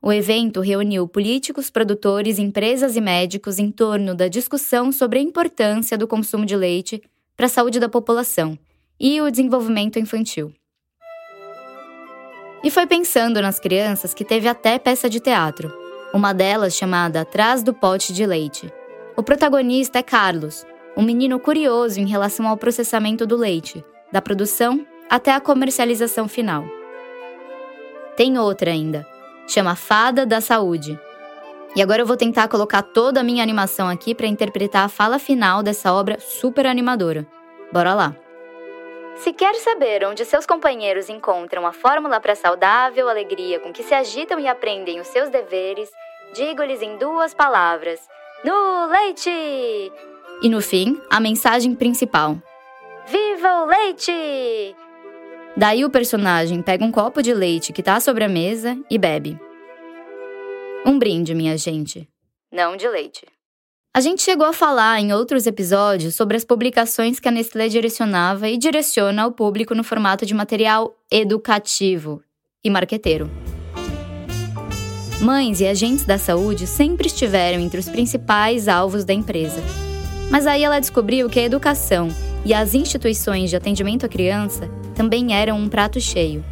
O 0.00 0.12
evento 0.12 0.60
reuniu 0.60 1.08
políticos, 1.08 1.70
produtores, 1.70 2.38
empresas 2.38 2.96
e 2.96 3.00
médicos 3.00 3.58
em 3.58 3.70
torno 3.70 4.14
da 4.14 4.28
discussão 4.28 4.92
sobre 4.92 5.18
a 5.18 5.22
importância 5.22 5.98
do 5.98 6.06
consumo 6.06 6.46
de 6.46 6.56
leite 6.56 7.02
para 7.36 7.46
a 7.46 7.48
saúde 7.48 7.80
da 7.80 7.88
população 7.88 8.56
e 8.98 9.20
o 9.20 9.30
desenvolvimento 9.30 9.98
infantil. 9.98 10.52
E 12.62 12.70
foi 12.70 12.86
pensando 12.86 13.40
nas 13.40 13.58
crianças 13.58 14.14
que 14.14 14.24
teve 14.24 14.48
até 14.48 14.78
peça 14.78 15.08
de 15.08 15.20
teatro, 15.20 15.72
uma 16.12 16.32
delas 16.32 16.74
chamada 16.76 17.20
Atrás 17.20 17.62
do 17.62 17.74
Pote 17.74 18.12
de 18.12 18.24
Leite. 18.24 18.72
O 19.16 19.22
protagonista 19.22 19.98
é 19.98 20.02
Carlos, 20.02 20.64
um 20.96 21.02
menino 21.02 21.38
curioso 21.38 22.00
em 22.00 22.06
relação 22.06 22.46
ao 22.48 22.56
processamento 22.56 23.26
do 23.26 23.36
leite, 23.36 23.84
da 24.12 24.22
produção 24.22 24.84
até 25.08 25.32
a 25.32 25.40
comercialização 25.40 26.26
final. 26.26 26.64
Tem 28.16 28.36
outra 28.36 28.72
ainda, 28.72 29.06
chama 29.48 29.74
Fada 29.74 30.24
da 30.24 30.40
Saúde. 30.40 30.98
E 31.74 31.82
agora 31.82 32.02
eu 32.02 32.06
vou 32.06 32.16
tentar 32.16 32.48
colocar 32.48 32.82
toda 32.82 33.20
a 33.20 33.24
minha 33.24 33.42
animação 33.42 33.88
aqui 33.88 34.14
para 34.14 34.26
interpretar 34.26 34.84
a 34.84 34.88
fala 34.88 35.18
final 35.18 35.62
dessa 35.62 35.92
obra 35.92 36.18
super 36.20 36.66
animadora. 36.66 37.26
Bora 37.72 37.94
lá! 37.94 38.14
Se 39.16 39.32
quer 39.32 39.54
saber 39.56 40.04
onde 40.04 40.24
seus 40.24 40.46
companheiros 40.46 41.08
encontram 41.08 41.66
a 41.66 41.72
fórmula 41.72 42.20
para 42.20 42.36
saudável 42.36 43.08
alegria 43.08 43.58
com 43.58 43.72
que 43.72 43.82
se 43.82 43.92
agitam 43.92 44.38
e 44.38 44.46
aprendem 44.46 45.00
os 45.00 45.08
seus 45.08 45.28
deveres, 45.28 45.90
digo-lhes 46.34 46.80
em 46.80 46.96
duas 46.96 47.34
palavras: 47.34 48.00
no 48.44 48.86
leite! 48.86 49.92
E 50.40 50.48
no 50.48 50.60
fim, 50.62 51.00
a 51.10 51.18
mensagem 51.18 51.74
principal: 51.74 52.36
Viva 53.08 53.62
o 53.62 53.66
leite! 53.66 54.76
Daí 55.58 55.84
o 55.84 55.90
personagem 55.90 56.62
pega 56.62 56.84
um 56.84 56.92
copo 56.92 57.20
de 57.20 57.34
leite 57.34 57.72
que 57.72 57.82
tá 57.82 57.98
sobre 57.98 58.22
a 58.22 58.28
mesa 58.28 58.78
e 58.88 58.96
bebe. 58.96 59.36
Um 60.86 60.96
brinde, 60.96 61.34
minha 61.34 61.58
gente. 61.58 62.08
Não 62.52 62.76
de 62.76 62.88
leite. 62.88 63.26
A 63.92 64.00
gente 64.00 64.22
chegou 64.22 64.46
a 64.46 64.52
falar 64.52 65.00
em 65.00 65.12
outros 65.12 65.48
episódios 65.48 66.14
sobre 66.14 66.36
as 66.36 66.44
publicações 66.44 67.18
que 67.18 67.26
a 67.26 67.32
Nestlé 67.32 67.66
direcionava 67.66 68.48
e 68.48 68.56
direciona 68.56 69.24
ao 69.24 69.32
público 69.32 69.74
no 69.74 69.82
formato 69.82 70.24
de 70.24 70.32
material 70.32 70.96
educativo 71.10 72.22
e 72.62 72.70
marqueteiro. 72.70 73.28
Mães 75.20 75.60
e 75.60 75.66
agentes 75.66 76.04
da 76.04 76.18
saúde 76.18 76.68
sempre 76.68 77.08
estiveram 77.08 77.58
entre 77.58 77.80
os 77.80 77.88
principais 77.88 78.68
alvos 78.68 79.04
da 79.04 79.12
empresa. 79.12 79.60
Mas 80.30 80.46
aí 80.46 80.62
ela 80.62 80.78
descobriu 80.78 81.28
que 81.28 81.40
a 81.40 81.44
educação 81.44 82.06
e 82.44 82.54
as 82.54 82.74
instituições 82.74 83.50
de 83.50 83.56
atendimento 83.56 84.06
à 84.06 84.08
criança 84.08 84.68
também 84.94 85.34
eram 85.34 85.58
um 85.58 85.68
prato 85.68 86.00
cheio. 86.00 86.44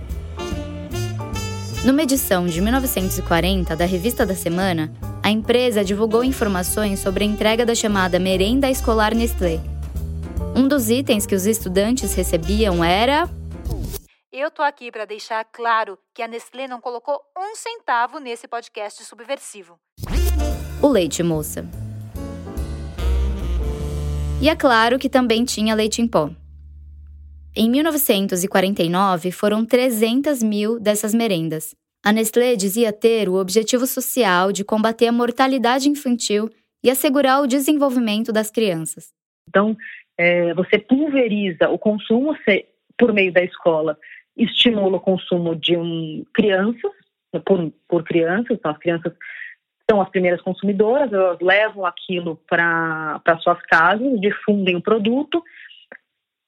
Numa 1.84 2.02
edição 2.02 2.46
de 2.46 2.60
1940 2.60 3.76
da 3.76 3.84
Revista 3.84 4.26
da 4.26 4.34
Semana, 4.34 4.92
a 5.22 5.30
empresa 5.30 5.84
divulgou 5.84 6.24
informações 6.24 6.98
sobre 6.98 7.24
a 7.24 7.26
entrega 7.26 7.64
da 7.64 7.74
chamada 7.74 8.18
merenda 8.18 8.68
escolar 8.68 9.14
Nestlé. 9.14 9.60
Um 10.54 10.66
dos 10.66 10.90
itens 10.90 11.26
que 11.26 11.34
os 11.34 11.46
estudantes 11.46 12.14
recebiam 12.14 12.82
era. 12.82 13.28
Eu 14.32 14.50
tô 14.50 14.62
aqui 14.62 14.90
para 14.90 15.04
deixar 15.04 15.44
claro 15.44 15.98
que 16.12 16.22
a 16.22 16.28
Nestlé 16.28 16.66
não 16.66 16.80
colocou 16.80 17.20
um 17.38 17.54
centavo 17.54 18.18
nesse 18.18 18.48
podcast 18.48 19.04
subversivo. 19.04 19.78
O 20.82 20.88
leite 20.88 21.22
moça. 21.22 21.64
E 24.40 24.50
é 24.50 24.54
claro 24.54 24.98
que 24.98 25.08
também 25.08 25.44
tinha 25.44 25.74
leite 25.74 26.02
em 26.02 26.06
pó. 26.06 26.30
Em 27.56 27.70
1949, 27.70 29.30
foram 29.32 29.64
300 29.64 30.42
mil 30.42 30.78
dessas 30.78 31.14
merendas. 31.14 31.74
A 32.04 32.12
Nestlé 32.12 32.54
dizia 32.54 32.92
ter 32.92 33.30
o 33.30 33.36
objetivo 33.36 33.86
social 33.86 34.52
de 34.52 34.62
combater 34.62 35.06
a 35.06 35.12
mortalidade 35.12 35.88
infantil 35.88 36.50
e 36.84 36.90
assegurar 36.90 37.40
o 37.42 37.46
desenvolvimento 37.46 38.30
das 38.30 38.50
crianças. 38.50 39.08
Então, 39.48 39.74
é, 40.18 40.52
você 40.52 40.78
pulveriza 40.78 41.70
o 41.70 41.78
consumo 41.78 42.36
você, 42.36 42.66
por 42.98 43.14
meio 43.14 43.32
da 43.32 43.42
escola, 43.42 43.98
estimula 44.36 44.98
o 44.98 45.00
consumo 45.00 45.56
de 45.56 45.78
um, 45.78 46.24
crianças, 46.34 46.92
por, 47.44 47.72
por 47.88 48.04
crianças, 48.04 48.58
então 48.58 48.70
as 48.70 48.78
crianças 48.78 49.12
são 49.88 50.00
as 50.00 50.08
primeiras 50.08 50.40
consumidoras, 50.42 51.12
elas 51.12 51.38
levam 51.40 51.86
aquilo 51.86 52.40
para 52.48 53.20
suas 53.40 53.60
casas, 53.66 54.20
difundem 54.20 54.76
o 54.76 54.82
produto 54.82 55.42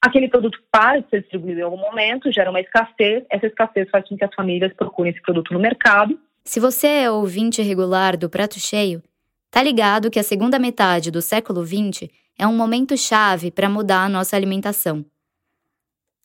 aquele 0.01 0.29
produto 0.29 0.57
para 0.71 0.99
de 0.99 1.09
ser 1.09 1.21
distribuído 1.21 1.59
em 1.59 1.63
algum 1.63 1.77
momento, 1.77 2.31
gera 2.31 2.49
uma 2.49 2.61
escassez, 2.61 3.23
essa 3.29 3.47
escassez 3.47 3.89
faz 3.89 4.07
com 4.07 4.17
que 4.17 4.23
as 4.23 4.33
famílias 4.33 4.73
procurem 4.73 5.11
esse 5.11 5.21
produto 5.21 5.53
no 5.53 5.59
mercado. 5.59 6.17
Se 6.43 6.59
você 6.59 6.87
é 6.87 7.11
ouvinte 7.11 7.61
regular 7.61 8.17
do 8.17 8.29
Prato 8.29 8.59
Cheio, 8.59 9.03
tá 9.51 9.61
ligado 9.61 10.09
que 10.09 10.19
a 10.19 10.23
segunda 10.23 10.57
metade 10.57 11.11
do 11.11 11.21
século 11.21 11.65
XX 11.65 12.09
é 12.37 12.47
um 12.47 12.55
momento 12.55 12.97
chave 12.97 13.51
para 13.51 13.69
mudar 13.69 14.05
a 14.05 14.09
nossa 14.09 14.35
alimentação. 14.35 15.05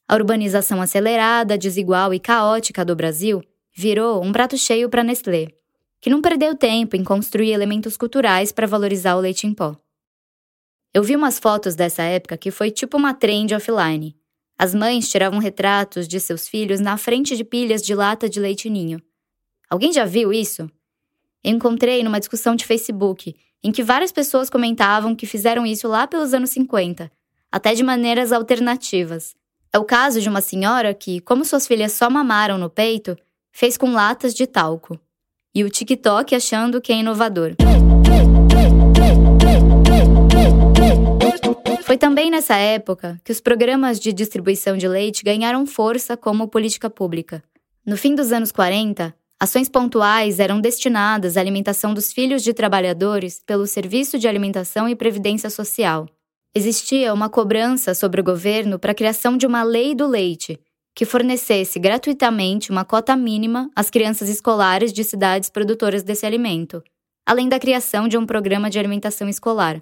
A 0.09 0.15
urbanização 0.15 0.81
acelerada, 0.81 1.59
desigual 1.59 2.15
e 2.15 2.21
caótica 2.21 2.85
do 2.85 2.95
Brasil 2.95 3.43
virou 3.75 4.23
um 4.23 4.33
prato 4.33 4.57
cheio 4.57 4.89
para 4.89 5.03
Nestlé, 5.03 5.49
que 6.05 6.11
não 6.11 6.21
perdeu 6.21 6.55
tempo 6.55 6.97
em 6.97 7.03
construir 7.03 7.51
elementos 7.51 7.97
culturais 7.97 8.53
para 8.53 8.67
valorizar 8.67 9.17
o 9.17 9.21
leite 9.21 9.47
em 9.47 9.55
pó. 9.55 9.75
Eu 10.93 11.03
vi 11.03 11.17
umas 11.17 11.39
fotos 11.39 11.75
dessa 11.75 12.03
época 12.03 12.37
que 12.37 12.51
foi 12.51 12.71
tipo 12.71 12.99
uma 12.99 13.15
trend 13.15 13.55
offline. 13.55 14.15
As 14.59 14.75
mães 14.75 15.09
tiravam 15.09 15.39
retratos 15.39 16.07
de 16.07 16.21
seus 16.21 16.47
filhos 16.47 16.79
na 16.79 16.99
frente 16.99 17.35
de 17.39 17.43
pilhas 17.43 17.81
de 17.81 17.95
lata 17.95 18.29
de 18.29 18.39
leite 18.39 18.69
ninho. 18.69 19.01
Alguém 19.71 19.95
já 19.95 20.05
viu 20.05 20.31
isso? 20.31 20.71
Eu 21.43 21.53
encontrei 21.53 22.05
numa 22.05 22.21
discussão 22.21 22.55
de 22.55 22.67
Facebook, 22.67 23.35
em 23.63 23.73
que 23.73 23.83
várias 23.83 24.13
pessoas 24.13 24.51
comentavam 24.51 25.17
que 25.17 25.25
fizeram 25.25 25.65
isso 25.65 25.89
lá 25.89 26.07
pelos 26.07 26.35
anos 26.35 26.51
50, 26.51 27.11
até 27.51 27.73
de 27.73 27.83
maneiras 27.83 28.31
alternativas. 28.31 29.35
É 29.73 29.79
o 29.79 29.87
caso 29.87 30.21
de 30.21 30.29
uma 30.29 30.43
senhora 30.43 30.93
que, 30.93 31.21
como 31.21 31.47
suas 31.47 31.67
filhas 31.67 31.93
só 31.93 32.11
mamaram 32.11 32.59
no 32.59 32.69
peito, 32.69 33.17
fez 33.51 33.79
com 33.79 33.95
latas 33.95 34.35
de 34.35 34.47
talco. 34.47 35.01
E 35.57 35.63
o 35.63 35.71
TikTok 35.71 36.35
achando 36.35 36.81
que 36.81 36.93
é 36.93 36.97
inovador. 36.97 37.55
Foi 41.85 41.97
também 41.97 42.29
nessa 42.29 42.57
época 42.57 43.21
que 43.23 43.31
os 43.31 43.41
programas 43.41 44.01
de 44.01 44.13
distribuição 44.13 44.77
de 44.77 44.89
leite 44.89 45.23
ganharam 45.23 45.65
força 45.65 46.17
como 46.17 46.49
política 46.49 46.91
pública. 46.91 47.41
No 47.87 47.97
fim 47.97 48.17
dos 48.17 48.33
anos 48.33 48.51
40, 48.51 49.15
ações 49.39 49.69
pontuais 49.69 50.41
eram 50.41 50.61
destinadas 50.61 51.37
à 51.37 51.41
alimentação 51.41 51.95
dos 51.95 52.13
filhos 52.13 52.43
de 52.43 52.53
trabalhadores 52.53 53.41
pelo 53.47 53.65
Serviço 53.65 54.19
de 54.19 54.27
Alimentação 54.27 54.89
e 54.89 54.97
Previdência 54.97 55.51
Social. 55.51 56.09
Existia 56.53 57.15
uma 57.15 57.29
cobrança 57.29 57.95
sobre 57.95 58.21
o 58.21 58.25
governo 58.25 58.77
para 58.77 58.91
a 58.91 58.95
criação 58.95 59.37
de 59.37 59.47
uma 59.47 59.63
lei 59.63 59.95
do 59.95 60.09
leite, 60.09 60.59
que 60.95 61.05
fornecesse 61.05 61.79
gratuitamente 61.79 62.71
uma 62.71 62.85
cota 62.85 63.17
mínima 63.17 63.69
às 63.75 63.91
crianças 63.91 64.29
escolares 64.29 64.93
de 64.93 65.03
cidades 65.03 65.51
produtoras 65.51 66.03
desse 66.03 66.25
alimento, 66.25 66.83
além 67.27 67.49
da 67.49 67.59
criação 67.59 68.07
de 68.07 68.17
um 68.17 68.25
programa 68.25 68.71
de 68.71 68.79
alimentação 68.79 69.29
escolar. 69.29 69.81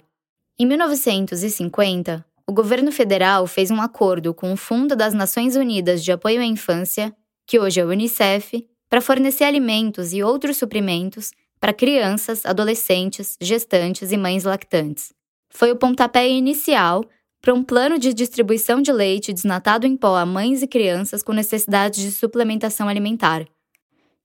Em 0.58 0.66
1950, 0.66 2.24
o 2.46 2.52
governo 2.52 2.90
federal 2.90 3.46
fez 3.46 3.70
um 3.70 3.80
acordo 3.80 4.32
com 4.32 4.52
o 4.52 4.56
Fundo 4.56 4.96
das 4.96 5.12
Nações 5.12 5.54
Unidas 5.54 6.02
de 6.02 6.12
Apoio 6.12 6.40
à 6.40 6.44
Infância, 6.44 7.14
que 7.46 7.58
hoje 7.58 7.80
é 7.80 7.84
o 7.84 7.88
Unicef, 7.88 8.66
para 8.88 9.00
fornecer 9.00 9.44
alimentos 9.44 10.12
e 10.12 10.22
outros 10.22 10.56
suprimentos 10.56 11.32
para 11.60 11.72
crianças, 11.72 12.44
adolescentes, 12.44 13.36
gestantes 13.40 14.12
e 14.12 14.16
mães 14.16 14.44
lactantes. 14.44 15.12
Foi 15.50 15.70
o 15.70 15.76
pontapé 15.76 16.28
inicial 16.28 17.04
para 17.42 17.52
um 17.52 17.64
plano 17.64 17.98
de 17.98 18.14
distribuição 18.14 18.80
de 18.80 18.92
leite 18.92 19.32
desnatado 19.32 19.84
em 19.84 19.96
pó 19.96 20.16
a 20.16 20.24
mães 20.24 20.62
e 20.62 20.66
crianças 20.68 21.24
com 21.24 21.32
necessidade 21.32 22.00
de 22.00 22.12
suplementação 22.12 22.88
alimentar. 22.88 23.44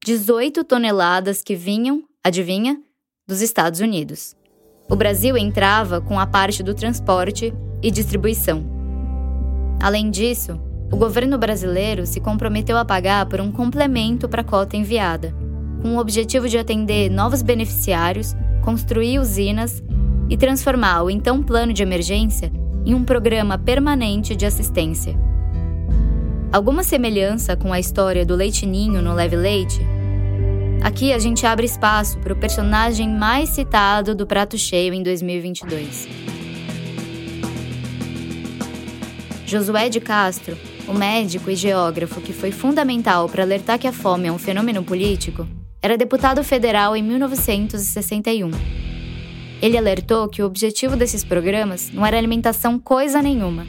18 0.05 0.63
toneladas 0.63 1.41
que 1.41 1.55
vinham, 1.55 2.03
adivinha, 2.23 2.79
dos 3.27 3.41
Estados 3.41 3.79
Unidos. 3.79 4.35
O 4.87 4.95
Brasil 4.95 5.35
entrava 5.35 5.99
com 5.99 6.19
a 6.19 6.27
parte 6.27 6.61
do 6.61 6.75
transporte 6.75 7.51
e 7.81 7.89
distribuição. 7.89 8.63
Além 9.81 10.11
disso, 10.11 10.61
o 10.91 10.95
governo 10.95 11.39
brasileiro 11.39 12.05
se 12.05 12.21
comprometeu 12.21 12.77
a 12.77 12.85
pagar 12.85 13.25
por 13.25 13.41
um 13.41 13.51
complemento 13.51 14.29
para 14.29 14.41
a 14.41 14.45
cota 14.45 14.77
enviada, 14.77 15.33
com 15.81 15.95
o 15.95 15.99
objetivo 15.99 16.47
de 16.47 16.59
atender 16.59 17.09
novos 17.09 17.41
beneficiários, 17.41 18.35
construir 18.63 19.17
usinas 19.17 19.81
e 20.29 20.37
transformar 20.37 21.01
o 21.01 21.09
então 21.09 21.41
plano 21.41 21.73
de 21.73 21.81
emergência 21.81 22.51
em 22.87 22.95
um 22.95 23.03
programa 23.03 23.57
permanente 23.57 24.33
de 24.33 24.45
assistência. 24.45 25.13
Alguma 26.53 26.83
semelhança 26.83 27.53
com 27.53 27.73
a 27.73 27.81
história 27.81 28.25
do 28.25 28.33
leitinho 28.33 29.01
no 29.01 29.13
Leve 29.13 29.35
Leite? 29.35 29.81
Aqui 30.81 31.11
a 31.11 31.19
gente 31.19 31.45
abre 31.45 31.65
espaço 31.65 32.17
para 32.19 32.31
o 32.31 32.35
personagem 32.37 33.09
mais 33.09 33.49
citado 33.49 34.15
do 34.15 34.25
Prato 34.25 34.57
Cheio 34.57 34.93
em 34.93 35.03
2022. 35.03 36.07
Josué 39.45 39.89
de 39.89 39.99
Castro, 39.99 40.57
o 40.87 40.93
médico 40.93 41.51
e 41.51 41.57
geógrafo 41.57 42.21
que 42.21 42.31
foi 42.31 42.53
fundamental 42.53 43.27
para 43.27 43.43
alertar 43.43 43.77
que 43.77 43.87
a 43.87 43.91
fome 43.91 44.29
é 44.29 44.31
um 44.31 44.37
fenômeno 44.37 44.81
político, 44.81 45.45
era 45.81 45.97
deputado 45.97 46.41
federal 46.41 46.95
em 46.95 47.03
1961 47.03 48.76
ele 49.61 49.77
alertou 49.77 50.27
que 50.27 50.41
o 50.41 50.45
objetivo 50.45 50.95
desses 50.95 51.23
programas 51.23 51.91
não 51.91 52.05
era 52.05 52.17
alimentação 52.17 52.77
coisa 52.77 53.21
nenhuma, 53.21 53.65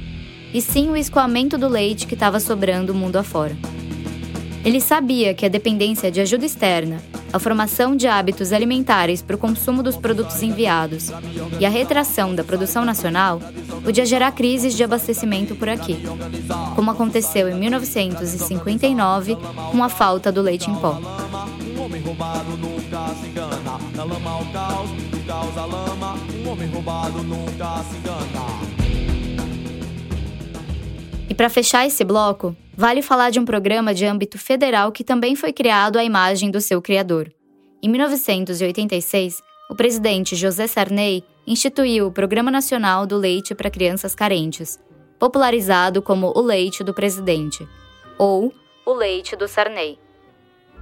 e 0.53 0.61
sim 0.61 0.91
o 0.91 0.97
escoamento 0.97 1.57
do 1.57 1.69
leite 1.69 2.07
que 2.07 2.15
estava 2.15 2.41
sobrando 2.41 2.93
o 2.93 2.95
mundo 2.95 3.17
afora. 3.17 3.57
Ele 4.65 4.81
sabia 4.81 5.33
que 5.33 5.47
a 5.47 5.49
dependência 5.49 6.11
de 6.11 6.21
ajuda 6.21 6.45
externa, 6.45 7.03
a 7.33 7.39
formação 7.39 7.95
de 7.95 8.07
hábitos 8.07 8.53
alimentares 8.53 9.23
para 9.23 9.37
o 9.37 9.39
consumo 9.39 9.83
dos 9.83 9.97
produtos 9.97 10.43
enviados 10.43 11.11
e 11.61 11.65
a 11.65 11.69
retração 11.69 12.35
da 12.35 12.45
produção 12.45 12.85
nacional 12.85 13.41
podia 13.85 14.05
gerar 14.05 14.33
crises 14.33 14.75
de 14.75 14.83
abastecimento 14.83 15.55
por 15.55 15.69
aqui, 15.69 15.97
como 16.75 16.91
aconteceu 16.91 17.49
em 17.49 17.55
1959 17.55 19.37
com 19.71 19.83
a 19.83 19.89
falta 19.89 20.33
do 20.33 20.43
leite 20.43 20.71
em 20.71 20.75
pó. 20.75 21.01
E 31.29 31.35
para 31.35 31.49
fechar 31.49 31.87
esse 31.87 32.05
bloco, 32.05 32.57
vale 32.77 33.03
falar 33.03 33.31
de 33.31 33.41
um 33.41 33.45
programa 33.45 33.95
de 33.95 34.05
âmbito 34.05 34.39
federal 34.39 34.93
que 34.93 35.05
também 35.05 35.35
foi 35.35 35.53
criado 35.53 35.99
à 35.99 36.05
imagem 36.05 36.51
do 36.51 36.61
seu 36.61 36.81
criador. 36.81 37.33
Em 37.83 37.89
1986, 37.89 39.43
o 39.71 39.75
presidente 39.75 40.35
José 40.35 40.67
Sarney 40.67 41.23
instituiu 41.47 42.07
o 42.07 42.13
Programa 42.13 42.51
Nacional 42.51 43.07
do 43.07 43.17
Leite 43.17 43.55
para 43.55 43.71
Crianças 43.71 44.15
Carentes, 44.15 44.79
popularizado 45.19 46.01
como 46.01 46.33
o 46.35 46.41
Leite 46.41 46.83
do 46.83 46.95
Presidente, 46.95 47.67
ou 48.19 48.53
o 48.87 48.93
Leite 48.93 49.37
do 49.37 49.47
Sarney, 49.47 49.99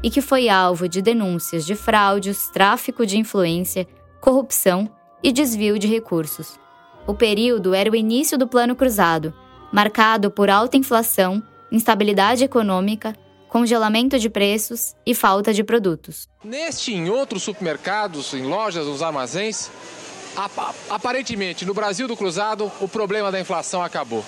e 0.03 0.11
que 0.11 0.21
foi 0.21 0.49
alvo 0.49 0.89
de 0.89 1.03
denúncias 1.03 1.67
de 1.67 1.75
fraudes, 1.75 2.49
tráfico 2.51 3.05
de 3.05 3.19
influência, 3.19 3.87
corrupção 4.27 4.91
e 5.23 5.31
desvio 5.31 5.79
de 5.79 5.87
recursos. 5.87 6.59
O 7.07 7.15
período 7.15 7.73
era 7.73 7.89
o 7.89 7.95
início 7.95 8.37
do 8.37 8.49
Plano 8.49 8.75
Cruzado, 8.75 9.33
marcado 9.73 10.33
por 10.33 10.51
alta 10.51 10.77
inflação, 10.77 11.41
instabilidade 11.71 12.43
econômica, 12.43 13.15
congelamento 13.49 14.19
de 14.19 14.29
preços 14.29 14.97
e 15.07 15.15
falta 15.15 15.55
de 15.55 15.63
produtos. 15.63 16.29
Neste 16.43 16.91
e 16.91 16.97
em 16.97 17.09
outros 17.09 17.45
supermercados, 17.45 18.35
em 18.35 18.43
lojas, 18.43 18.89
nos 18.89 19.01
armazéns, 19.01 19.71
aparentemente 20.91 21.65
no 21.65 21.73
Brasil 21.73 22.09
do 22.09 22.17
Cruzado 22.17 22.73
o 22.81 22.89
problema 22.89 23.31
da 23.31 23.39
inflação 23.39 23.81
acabou. 23.81 24.25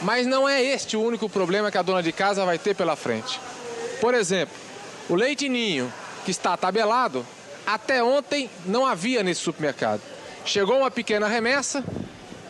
Mas 0.00 0.26
não 0.26 0.48
é 0.48 0.62
este 0.62 0.96
o 0.96 1.02
único 1.02 1.28
problema 1.28 1.70
que 1.70 1.76
a 1.76 1.82
dona 1.82 2.02
de 2.02 2.12
casa 2.12 2.46
vai 2.46 2.58
ter 2.58 2.74
pela 2.74 2.96
frente. 2.96 3.38
Por 4.00 4.14
exemplo, 4.14 4.56
o 5.10 5.14
leite 5.14 5.50
ninho, 5.50 5.92
que 6.24 6.30
está 6.30 6.56
tabelado, 6.56 7.26
até 7.66 8.02
ontem 8.02 8.50
não 8.66 8.86
havia 8.86 9.22
nesse 9.22 9.40
supermercado. 9.40 10.00
Chegou 10.44 10.78
uma 10.78 10.90
pequena 10.90 11.28
remessa 11.28 11.84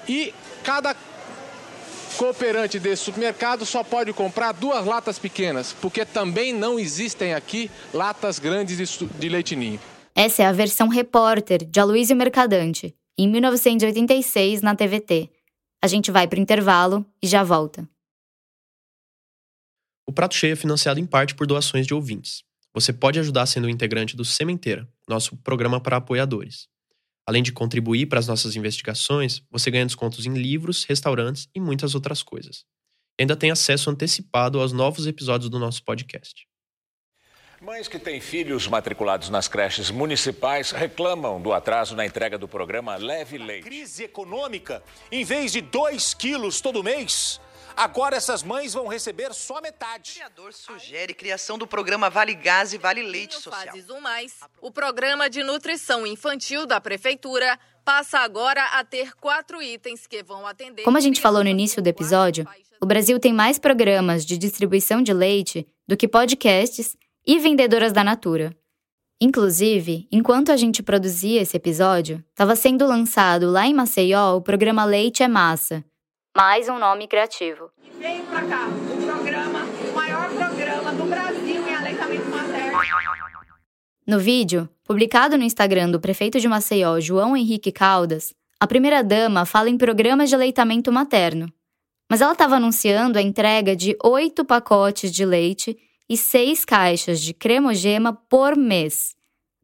e 0.09 0.35
cada 0.64 0.96
cooperante 2.16 2.79
desse 2.79 3.05
supermercado 3.05 3.64
só 3.64 3.83
pode 3.83 4.12
comprar 4.12 4.53
duas 4.53 4.85
latas 4.85 5.18
pequenas, 5.18 5.75
porque 5.81 6.05
também 6.05 6.53
não 6.53 6.79
existem 6.79 7.35
aqui 7.35 7.70
latas 7.92 8.38
grandes 8.38 8.98
de 9.18 9.29
leite 9.29 9.57
ninho. 9.57 9.81
Essa 10.14 10.42
é 10.42 10.46
a 10.46 10.53
versão 10.53 10.88
repórter 10.88 11.64
de 11.64 11.81
Aloysio 11.81 12.14
Mercadante, 12.16 12.94
em 13.18 13.29
1986 13.29 14.61
na 14.61 14.77
TVT. 14.77 15.31
A 15.83 15.87
gente 15.87 16.11
vai 16.11 16.29
para 16.29 16.38
o 16.38 16.42
intervalo 16.42 17.05
e 17.22 17.27
já 17.27 17.42
volta. 17.42 17.88
O 20.07 20.12
Prato 20.12 20.35
Cheio 20.35 20.53
é 20.53 20.57
financiado 20.57 21.01
em 21.01 21.07
parte 21.07 21.35
por 21.35 21.46
doações 21.46 21.87
de 21.87 21.94
ouvintes. 21.94 22.44
Você 22.75 22.92
pode 22.92 23.18
ajudar 23.18 23.46
sendo 23.46 23.66
um 23.66 23.70
integrante 23.70 24.16
do 24.16 24.25
Sementeira, 24.25 24.88
nosso 25.12 25.37
programa 25.37 25.81
para 25.81 25.98
apoiadores. 25.98 26.68
Além 27.27 27.42
de 27.42 27.53
contribuir 27.53 28.07
para 28.07 28.18
as 28.18 28.27
nossas 28.27 28.57
investigações, 28.57 29.42
você 29.51 29.70
ganha 29.70 29.87
descontos 29.87 30.27
em 30.27 30.35
livros, 30.35 30.85
restaurantes 30.85 31.48
e 31.55 31.61
muitas 31.61 31.94
outras 31.94 32.22
coisas. 32.22 32.64
E 33.18 33.22
ainda 33.22 33.37
tem 33.37 33.51
acesso 33.51 33.90
antecipado 33.90 34.61
aos 34.61 34.72
novos 34.72 35.07
episódios 35.07 35.48
do 35.48 35.59
nosso 35.59 35.85
podcast. 35.85 36.46
Mães 37.61 37.87
que 37.87 37.96
têm 37.96 38.20
filhos 38.20 38.66
matriculados 38.66 39.29
nas 39.29 39.46
creches 39.46 39.88
municipais 39.88 40.72
reclamam 40.72 41.40
do 41.40 41.53
atraso 41.53 41.94
na 41.94 42.05
entrega 42.05 42.37
do 42.37 42.48
programa 42.48 42.96
Leve 42.96 43.38
Leite. 43.38 43.62
Crise 43.62 44.03
econômica, 44.03 44.83
em 45.12 45.22
vez 45.22 45.53
de 45.53 45.61
2 45.61 46.12
quilos 46.14 46.61
todo 46.61 46.83
mês, 46.83 47.40
Agora 47.77 48.17
essas 48.17 48.43
mães 48.43 48.75
vão 48.75 48.87
receber 48.87 49.33
só 49.33 49.61
metade. 49.61 50.11
O 50.11 50.15
criador 50.15 50.53
sugere 50.53 51.15
criação 51.15 51.59
do 51.59 51.67
programa 51.67 52.11
Vale 52.11 52.35
Gás 52.35 52.73
e 52.73 52.79
Vale 52.79 53.03
Leite 53.03 53.35
Social. 53.35 53.67
Fases 53.67 53.91
um 53.91 54.01
mais, 54.01 54.35
o 54.61 54.71
programa 54.71 55.29
de 55.29 55.43
nutrição 55.43 56.07
infantil 56.07 56.67
da 56.67 56.81
prefeitura 56.81 57.59
passa 57.85 58.21
agora 58.21 58.63
a 58.79 58.85
ter 58.85 59.15
quatro 59.17 59.63
itens 59.63 60.07
que 60.07 60.23
vão 60.23 60.47
atender. 60.47 60.83
Como 60.83 60.97
a 60.97 61.01
gente 61.01 61.21
falou 61.21 61.43
no 61.43 61.51
início 61.51 61.83
do 61.83 61.89
episódio, 61.89 62.47
o 62.81 62.87
Brasil 62.87 63.19
tem 63.19 63.33
mais 63.33 63.59
programas 63.59 64.25
de 64.25 64.37
distribuição 64.39 65.03
de 65.03 65.13
leite 65.13 65.67
do 65.87 65.97
que 65.97 66.09
podcasts 66.09 66.97
e 67.27 67.39
vendedoras 67.39 67.93
da 67.93 68.05
Natura. 68.05 68.57
Inclusive, 69.21 70.09
enquanto 70.11 70.51
a 70.51 70.57
gente 70.57 70.83
produzia 70.83 71.43
esse 71.43 71.57
episódio, 71.57 72.25
estava 72.31 72.57
sendo 72.57 72.85
lançado 72.87 73.49
lá 73.49 73.67
em 73.67 73.73
Maceió 73.73 74.35
o 74.37 74.43
programa 74.43 74.85
Leite 74.85 75.23
é 75.23 75.29
Massa, 75.29 75.85
mais 76.35 76.68
um 76.68 76.79
nome 76.79 77.07
criativo. 77.07 77.71
Veio 77.99 78.25
para 78.25 78.47
cá 78.47 78.66
o 78.66 79.07
programa, 79.07 79.61
o 79.64 79.95
maior 79.95 80.31
programa 80.31 80.92
do 80.92 81.05
Brasil 81.05 81.68
em 81.68 81.75
aleitamento 81.75 82.29
materno. 82.31 82.79
No 84.07 84.18
vídeo, 84.18 84.68
publicado 84.83 85.37
no 85.37 85.45
Instagram 85.45 85.90
do 85.90 86.01
prefeito 86.01 86.40
de 86.40 86.49
Maceió, 86.49 86.99
João 87.01 87.37
Henrique 87.37 87.71
Caldas, 87.71 88.35
a 88.59 88.66
primeira-dama 88.66 89.45
fala 89.45 89.68
em 89.68 89.77
programas 89.77 90.31
de 90.31 90.35
aleitamento 90.35 90.90
materno. 90.90 91.53
Mas 92.11 92.21
ela 92.21 92.33
estava 92.33 92.57
anunciando 92.57 93.18
a 93.18 93.23
entrega 93.23 93.77
de 93.77 93.97
oito 94.03 94.45
pacotes 94.45 95.12
de 95.12 95.25
leite 95.25 95.77
e 96.09 96.16
seis 96.16 96.64
caixas 96.64 97.21
de 97.21 97.35
cremogema 97.35 98.12
por 98.12 98.57
mês 98.57 99.14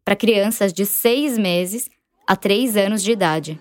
para 0.05 0.17
crianças 0.17 0.73
de 0.73 0.85
seis 0.85 1.37
meses 1.39 1.89
a 2.27 2.37
três 2.37 2.77
anos 2.77 3.03
de 3.03 3.13
idade. 3.13 3.61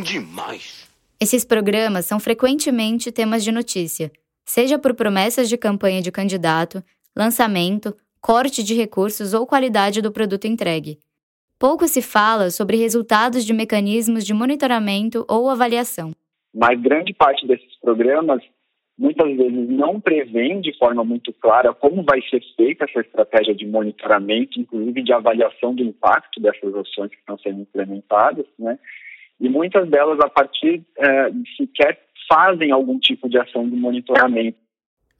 Bom 0.00 0.04
demais. 0.04 0.88
Esses 1.20 1.44
programas 1.44 2.06
são 2.06 2.18
frequentemente 2.18 3.12
temas 3.12 3.44
de 3.44 3.52
notícia, 3.52 4.10
seja 4.46 4.78
por 4.78 4.94
promessas 4.94 5.46
de 5.46 5.58
campanha 5.58 6.00
de 6.00 6.10
candidato, 6.10 6.82
lançamento, 7.14 7.94
corte 8.18 8.62
de 8.62 8.74
recursos 8.74 9.34
ou 9.34 9.46
qualidade 9.46 10.00
do 10.00 10.10
produto 10.10 10.46
entregue. 10.46 10.98
Pouco 11.58 11.86
se 11.86 12.00
fala 12.00 12.48
sobre 12.50 12.78
resultados 12.78 13.44
de 13.44 13.52
mecanismos 13.52 14.24
de 14.24 14.32
monitoramento 14.32 15.26
ou 15.28 15.50
avaliação. 15.50 16.12
Mas 16.54 16.80
grande 16.80 17.12
parte 17.12 17.46
desses 17.46 17.78
programas 17.82 18.42
muitas 18.96 19.36
vezes 19.36 19.68
não 19.68 20.00
prevêem 20.00 20.62
de 20.62 20.74
forma 20.78 21.04
muito 21.04 21.30
clara 21.34 21.74
como 21.74 22.02
vai 22.02 22.22
ser 22.22 22.40
feita 22.56 22.86
essa 22.86 23.00
estratégia 23.00 23.54
de 23.54 23.66
monitoramento, 23.66 24.58
inclusive 24.58 25.02
de 25.02 25.12
avaliação 25.12 25.74
do 25.74 25.82
impacto 25.82 26.40
dessas 26.40 26.74
ações 26.74 27.10
que 27.10 27.18
estão 27.18 27.38
sendo 27.38 27.60
implementadas, 27.60 28.46
né? 28.58 28.78
E 29.40 29.48
muitas 29.48 29.88
delas, 29.88 30.18
a 30.20 30.28
partir 30.28 30.84
é, 30.98 31.30
sequer 31.56 31.98
fazem 32.28 32.70
algum 32.70 32.98
tipo 32.98 33.28
de 33.28 33.38
ação 33.38 33.68
de 33.68 33.74
monitoramento. 33.74 34.58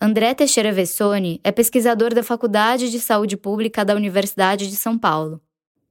André 0.00 0.32
Teixeira 0.34 0.72
Vessoni 0.72 1.40
é 1.42 1.50
pesquisador 1.50 2.14
da 2.14 2.22
Faculdade 2.22 2.90
de 2.90 3.00
Saúde 3.00 3.36
Pública 3.36 3.84
da 3.84 3.94
Universidade 3.94 4.68
de 4.68 4.76
São 4.76 4.98
Paulo. 4.98 5.40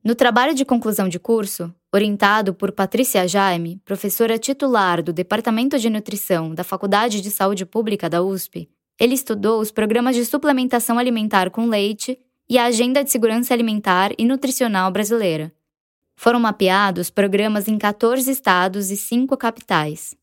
No 0.04 0.16
trabalho 0.16 0.56
de 0.56 0.64
conclusão 0.64 1.10
de 1.10 1.20
curso, 1.20 1.74
orientado 1.94 2.54
por 2.54 2.72
Patrícia 2.72 3.28
Jaime, 3.28 3.82
professora 3.84 4.40
titular 4.40 5.04
do 5.04 5.12
Departamento 5.12 5.78
de 5.78 5.90
Nutrição 5.90 6.56
da 6.56 6.64
Faculdade 6.64 7.22
de 7.22 7.30
Saúde 7.30 7.66
Pública 7.66 8.10
da 8.10 8.24
USP, 8.24 8.70
ele 9.00 9.14
estudou 9.14 9.60
os 9.60 9.72
programas 9.72 10.16
de 10.16 10.26
suplementação 10.26 10.98
alimentar 10.98 11.50
com 11.50 11.68
leite 11.68 12.18
e 12.50 12.58
a 12.58 12.66
Agenda 12.66 13.04
de 13.04 13.12
Segurança 13.12 13.54
Alimentar 13.54 14.12
e 14.18 14.26
Nutricional 14.26 14.90
Brasileira. 14.92 15.52
Foram 16.22 16.38
mapeados 16.38 17.10
programas 17.10 17.70
em 17.70 17.78
14 17.78 18.30
estados 18.30 18.92
e 18.92 18.98
5 18.98 19.38
capitais. 19.38 20.14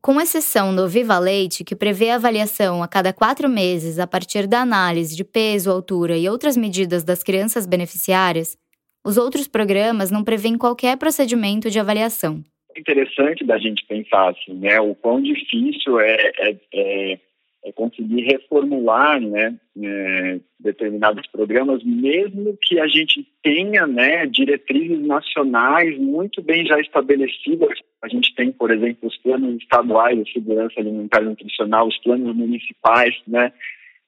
Com 0.00 0.18
exceção 0.18 0.74
do 0.74 0.88
Viva 0.88 1.18
Leite, 1.18 1.62
que 1.62 1.76
prevê 1.76 2.08
avaliação 2.08 2.82
a 2.82 2.88
cada 2.88 3.12
quatro 3.12 3.46
meses 3.46 3.98
a 3.98 4.06
partir 4.06 4.46
da 4.46 4.62
análise 4.62 5.14
de 5.14 5.22
peso, 5.22 5.70
altura 5.70 6.16
e 6.16 6.26
outras 6.26 6.56
medidas 6.56 7.04
das 7.04 7.22
crianças 7.22 7.66
beneficiárias, 7.66 8.56
os 9.04 9.18
outros 9.18 9.46
programas 9.46 10.10
não 10.10 10.24
prevêem 10.24 10.56
qualquer 10.56 10.96
procedimento 10.96 11.70
de 11.70 11.78
avaliação. 11.78 12.42
É 12.74 12.80
interessante 12.80 13.44
da 13.44 13.58
gente 13.58 13.84
pensar 13.86 14.30
assim, 14.30 14.54
né, 14.54 14.80
o 14.80 14.94
quão 14.94 15.20
difícil 15.20 16.00
é, 16.00 16.32
é, 16.38 16.56
é, 16.72 17.20
é 17.66 17.72
conseguir 17.72 18.22
reformular, 18.22 19.20
né, 19.20 19.56
é, 19.82 20.38
determinados 20.60 21.26
programas, 21.26 21.82
mesmo 21.82 22.56
que 22.62 22.78
a 22.78 22.86
gente 22.86 23.26
tenha, 23.42 23.86
né, 23.88 24.24
diretrizes 24.24 25.04
nacionais 25.04 25.98
muito 25.98 26.40
bem 26.40 26.64
já 26.64 26.78
estabelecidas. 26.78 27.76
A 28.00 28.08
gente 28.08 28.32
tem, 28.36 28.52
por 28.52 28.70
exemplo, 28.70 29.08
os 29.08 29.16
planos 29.18 29.60
estaduais 29.60 30.24
de 30.24 30.32
segurança 30.32 30.78
alimentar 30.78 31.22
e 31.22 31.26
nutricional, 31.26 31.88
os 31.88 31.98
planos 31.98 32.36
municipais, 32.36 33.16
né, 33.26 33.52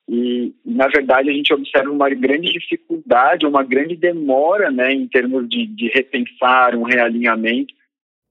e, 0.09 0.55
na 0.64 0.87
verdade, 0.87 1.29
a 1.29 1.33
gente 1.33 1.53
observa 1.53 1.90
uma 1.90 2.09
grande 2.09 2.53
dificuldade, 2.53 3.44
uma 3.44 3.62
grande 3.62 3.94
demora 3.94 4.71
né, 4.71 4.92
em 4.92 5.07
termos 5.07 5.47
de, 5.49 5.66
de 5.66 5.88
repensar 5.88 6.75
um 6.75 6.85
realinhamento. 6.85 7.75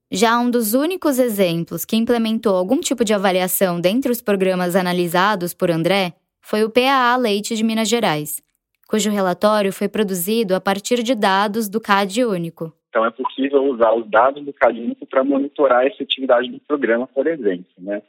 Já 0.09 0.39
um 0.39 0.49
dos 0.49 0.73
únicos 0.73 1.19
exemplos 1.19 1.83
que 1.83 1.97
implementou 1.97 2.55
algum 2.55 2.79
tipo 2.79 3.03
de 3.03 3.13
avaliação 3.13 3.81
dentre 3.81 4.09
os 4.09 4.21
programas 4.21 4.73
analisados 4.73 5.53
por 5.53 5.69
André 5.69 6.13
foi 6.39 6.63
o 6.63 6.69
PAA 6.69 7.17
Leite 7.17 7.57
de 7.57 7.63
Minas 7.63 7.89
Gerais, 7.89 8.41
cujo 8.87 9.11
relatório 9.11 9.73
foi 9.73 9.89
produzido 9.89 10.55
a 10.55 10.61
partir 10.61 11.03
de 11.03 11.13
dados 11.13 11.67
do 11.67 11.81
CAD 11.81 12.23
único. 12.23 12.71
Então, 12.87 13.05
é 13.05 13.11
possível 13.11 13.65
usar 13.65 13.91
os 13.95 14.09
dados 14.09 14.45
do 14.45 14.53
CAD 14.53 14.79
único 14.79 15.05
para 15.05 15.25
monitorar 15.25 15.79
a 15.79 15.87
efetividade 15.87 16.49
do 16.49 16.59
programa, 16.61 17.05
por 17.05 17.27
exemplo. 17.27 17.65
Né? 17.77 18.01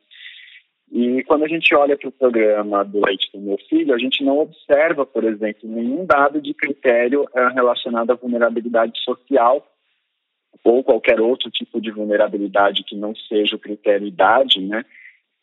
E 0.92 1.24
quando 1.24 1.46
a 1.46 1.48
gente 1.48 1.74
olha 1.74 1.96
para 1.98 2.08
o 2.08 2.12
programa 2.12 2.84
do 2.84 3.04
Leite 3.04 3.28
do 3.34 3.40
Meu 3.40 3.58
Filho, 3.68 3.92
a 3.92 3.98
gente 3.98 4.22
não 4.22 4.38
observa, 4.38 5.04
por 5.04 5.24
exemplo, 5.24 5.68
nenhum 5.68 6.06
dado 6.06 6.40
de 6.40 6.54
critério 6.54 7.22
uh, 7.22 7.52
relacionado 7.52 8.12
à 8.12 8.14
vulnerabilidade 8.14 8.92
social 9.02 9.66
ou 10.64 10.82
qualquer 10.82 11.20
outro 11.20 11.50
tipo 11.50 11.80
de 11.80 11.90
vulnerabilidade 11.90 12.84
que 12.84 12.96
não 12.96 13.14
seja 13.14 13.56
o 13.56 13.58
critério 13.58 14.06
idade, 14.06 14.60
né, 14.60 14.84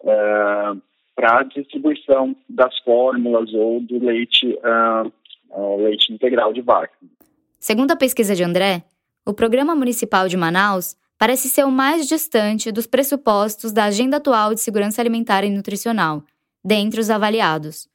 uh, 0.01 0.09
eh, 0.09 0.75
para 1.15 1.39
a 1.39 1.43
distribuição 1.43 2.35
das 2.49 2.77
fórmulas 2.79 3.53
ou 3.53 3.79
do 3.79 4.03
leite, 4.03 4.47
uh, 4.47 5.77
leite 5.77 6.13
integral 6.13 6.51
de 6.51 6.61
vaca. 6.61 6.93
Segundo 7.59 7.91
a 7.91 7.95
pesquisa 7.95 8.35
de 8.35 8.43
André, 8.43 8.83
o 9.25 9.33
Programa 9.33 9.73
Municipal 9.75 10.27
de 10.27 10.37
Manaus 10.37 10.95
parece 11.17 11.49
ser 11.49 11.65
o 11.65 11.71
mais 11.71 12.07
distante 12.07 12.71
dos 12.71 12.85
pressupostos 12.85 13.71
da 13.71 13.85
Agenda 13.85 14.17
Atual 14.17 14.53
de 14.53 14.61
Segurança 14.61 15.01
Alimentar 15.01 15.43
e 15.43 15.49
Nutricional, 15.49 16.23
dentre 16.63 16.99
os 16.99 17.09
avaliados. 17.09 17.87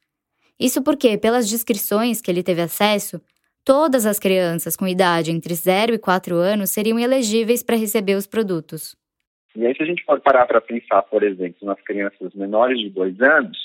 Isso 0.59 0.81
porque, 0.81 1.17
pelas 1.17 1.49
descrições 1.49 2.21
que 2.21 2.29
ele 2.29 2.43
teve 2.43 2.61
acesso, 2.61 3.21
todas 3.63 4.05
as 4.05 4.19
crianças 4.19 4.75
com 4.75 4.87
idade 4.87 5.31
entre 5.31 5.53
0 5.53 5.93
e 5.93 5.99
4 5.99 6.35
anos 6.35 6.71
seriam 6.71 6.99
elegíveis 6.99 7.63
para 7.63 7.75
receber 7.75 8.15
os 8.15 8.27
produtos. 8.27 8.95
E 9.55 9.65
aí, 9.65 9.75
se 9.75 9.83
a 9.83 9.85
gente 9.85 10.03
for 10.03 10.19
parar 10.21 10.45
para 10.45 10.61
pensar, 10.61 11.01
por 11.03 11.23
exemplo, 11.23 11.65
nas 11.65 11.81
crianças 11.81 12.33
menores 12.33 12.79
de 12.79 12.89
2 12.89 13.21
anos, 13.21 13.57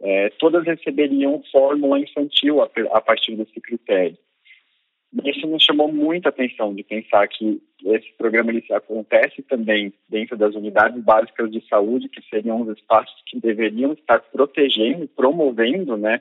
é, 0.00 0.30
todas 0.38 0.64
receberiam 0.64 1.42
fórmula 1.52 1.98
infantil 1.98 2.62
a, 2.62 2.70
a 2.92 3.00
partir 3.00 3.36
desse 3.36 3.60
critério. 3.60 4.18
Isso 5.24 5.46
nos 5.46 5.62
chamou 5.62 5.92
muita 5.92 6.30
atenção 6.30 6.74
de 6.74 6.82
pensar 6.82 7.28
que 7.28 7.62
esse 7.84 8.12
programa 8.18 8.50
ele 8.50 8.64
acontece 8.72 9.42
também 9.42 9.92
dentro 10.08 10.36
das 10.36 10.56
unidades 10.56 11.00
básicas 11.04 11.52
de 11.52 11.64
saúde, 11.68 12.08
que 12.08 12.20
seriam 12.28 12.62
os 12.62 12.76
espaços 12.76 13.14
que 13.26 13.38
deveriam 13.38 13.92
estar 13.92 14.18
protegendo, 14.20 15.06
promovendo, 15.06 15.96
né, 15.96 16.20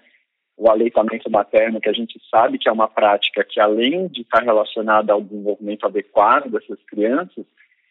o 0.57 0.69
aleitamento 0.69 1.29
materno, 1.29 1.81
que 1.81 1.89
a 1.89 1.93
gente 1.93 2.19
sabe 2.29 2.57
que 2.57 2.69
é 2.69 2.71
uma 2.71 2.87
prática 2.87 3.43
que, 3.43 3.59
além 3.59 4.07
de 4.07 4.21
estar 4.21 4.43
relacionada 4.43 5.13
ao 5.13 5.21
desenvolvimento 5.21 5.85
adequado 5.85 6.49
dessas 6.49 6.77
crianças, 6.85 7.45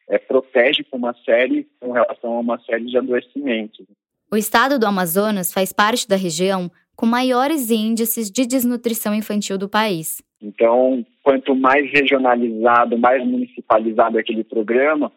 é, 0.08 0.18
protege 0.18 0.84
com 0.84 0.96
uma 0.96 1.14
série, 1.24 1.66
com 1.80 1.92
relação 1.92 2.34
a 2.34 2.40
uma 2.40 2.58
série 2.60 2.86
de 2.86 2.96
adoecimentos. 2.96 3.86
O 4.30 4.36
estado 4.36 4.78
do 4.78 4.86
Amazonas 4.86 5.52
faz 5.52 5.72
parte 5.72 6.08
da 6.08 6.16
região 6.16 6.70
com 6.96 7.06
maiores 7.06 7.70
índices 7.70 8.30
de 8.30 8.46
desnutrição 8.46 9.14
infantil 9.14 9.58
do 9.58 9.68
país. 9.68 10.22
Então, 10.40 11.04
quanto 11.22 11.54
mais 11.54 11.90
regionalizado, 11.90 12.98
mais 12.98 13.24
municipalizado 13.24 14.18
aquele 14.18 14.42
programa, 14.44 15.12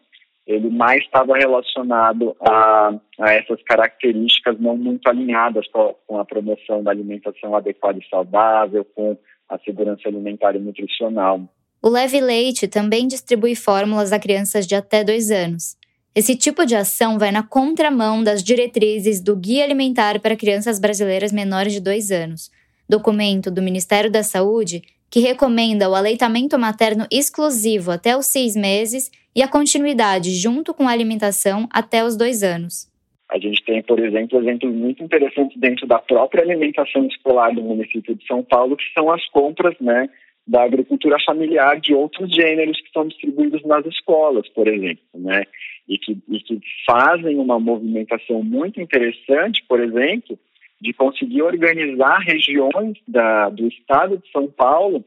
ele 0.46 0.70
mais 0.70 1.02
estava 1.02 1.36
relacionado 1.36 2.36
a, 2.40 2.94
a, 3.18 3.32
essas 3.32 3.60
características 3.64 4.58
não 4.60 4.76
muito 4.76 5.08
alinhadas 5.08 5.66
com 5.68 6.18
a, 6.18 6.24
promoção 6.24 6.82
da 6.82 6.90
alimentação 6.90 7.54
adequada 7.56 7.98
e 7.98 8.08
saudável, 8.08 8.84
com 8.94 9.16
a 9.48 9.58
segurança 9.58 10.08
alimentar 10.08 10.54
e 10.54 10.58
nutricional. 10.58 11.40
O 11.82 11.88
Leve 11.88 12.20
Leite 12.20 12.68
também 12.68 13.06
distribui 13.06 13.54
fórmulas 13.54 14.12
a 14.12 14.18
crianças 14.18 14.66
de 14.66 14.74
até 14.74 15.02
dois 15.02 15.30
anos. 15.30 15.76
Esse 16.14 16.34
tipo 16.34 16.64
de 16.64 16.74
ação 16.74 17.18
vai 17.18 17.30
na 17.30 17.42
contramão 17.42 18.22
das 18.22 18.42
diretrizes 18.42 19.20
do 19.20 19.36
Guia 19.36 19.64
Alimentar 19.64 20.20
para 20.20 20.36
Crianças 20.36 20.80
Brasileiras 20.80 21.32
Menores 21.32 21.74
de 21.74 21.80
dois 21.80 22.10
anos, 22.10 22.50
documento 22.88 23.50
do 23.50 23.60
Ministério 23.60 24.10
da 24.10 24.22
Saúde 24.22 24.82
que 25.10 25.20
recomenda 25.20 25.88
o 25.88 25.94
aleitamento 25.94 26.58
materno 26.58 27.06
exclusivo 27.10 27.90
até 27.90 28.16
os 28.16 28.26
seis 28.26 28.56
meses 28.56 29.10
e 29.36 29.42
a 29.42 29.48
continuidade 29.48 30.30
junto 30.30 30.72
com 30.72 30.88
a 30.88 30.92
alimentação 30.92 31.68
até 31.70 32.02
os 32.02 32.16
dois 32.16 32.42
anos. 32.42 32.90
A 33.28 33.38
gente 33.38 33.62
tem, 33.64 33.82
por 33.82 33.98
exemplo, 33.98 34.40
exemplos 34.40 34.74
muito 34.74 35.02
interessantes 35.04 35.60
dentro 35.60 35.86
da 35.86 35.98
própria 35.98 36.42
alimentação 36.42 37.06
escolar 37.06 37.54
do 37.54 37.60
município 37.60 38.14
de 38.14 38.26
São 38.26 38.42
Paulo, 38.42 38.76
que 38.76 38.84
são 38.94 39.12
as 39.12 39.28
compras 39.28 39.74
né, 39.78 40.08
da 40.46 40.62
agricultura 40.62 41.18
familiar 41.26 41.78
de 41.78 41.92
outros 41.92 42.34
gêneros 42.34 42.80
que 42.80 42.90
são 42.92 43.06
distribuídos 43.06 43.62
nas 43.64 43.84
escolas, 43.84 44.48
por 44.48 44.66
exemplo, 44.68 45.04
né, 45.14 45.42
e 45.86 45.98
que, 45.98 46.16
e 46.28 46.40
que 46.40 46.60
fazem 46.86 47.36
uma 47.36 47.60
movimentação 47.60 48.42
muito 48.42 48.80
interessante, 48.80 49.62
por 49.68 49.80
exemplo, 49.80 50.38
de 50.80 50.94
conseguir 50.94 51.42
organizar 51.42 52.20
regiões 52.20 52.96
da, 53.06 53.50
do 53.50 53.66
estado 53.66 54.18
de 54.18 54.30
São 54.30 54.46
Paulo 54.46 55.04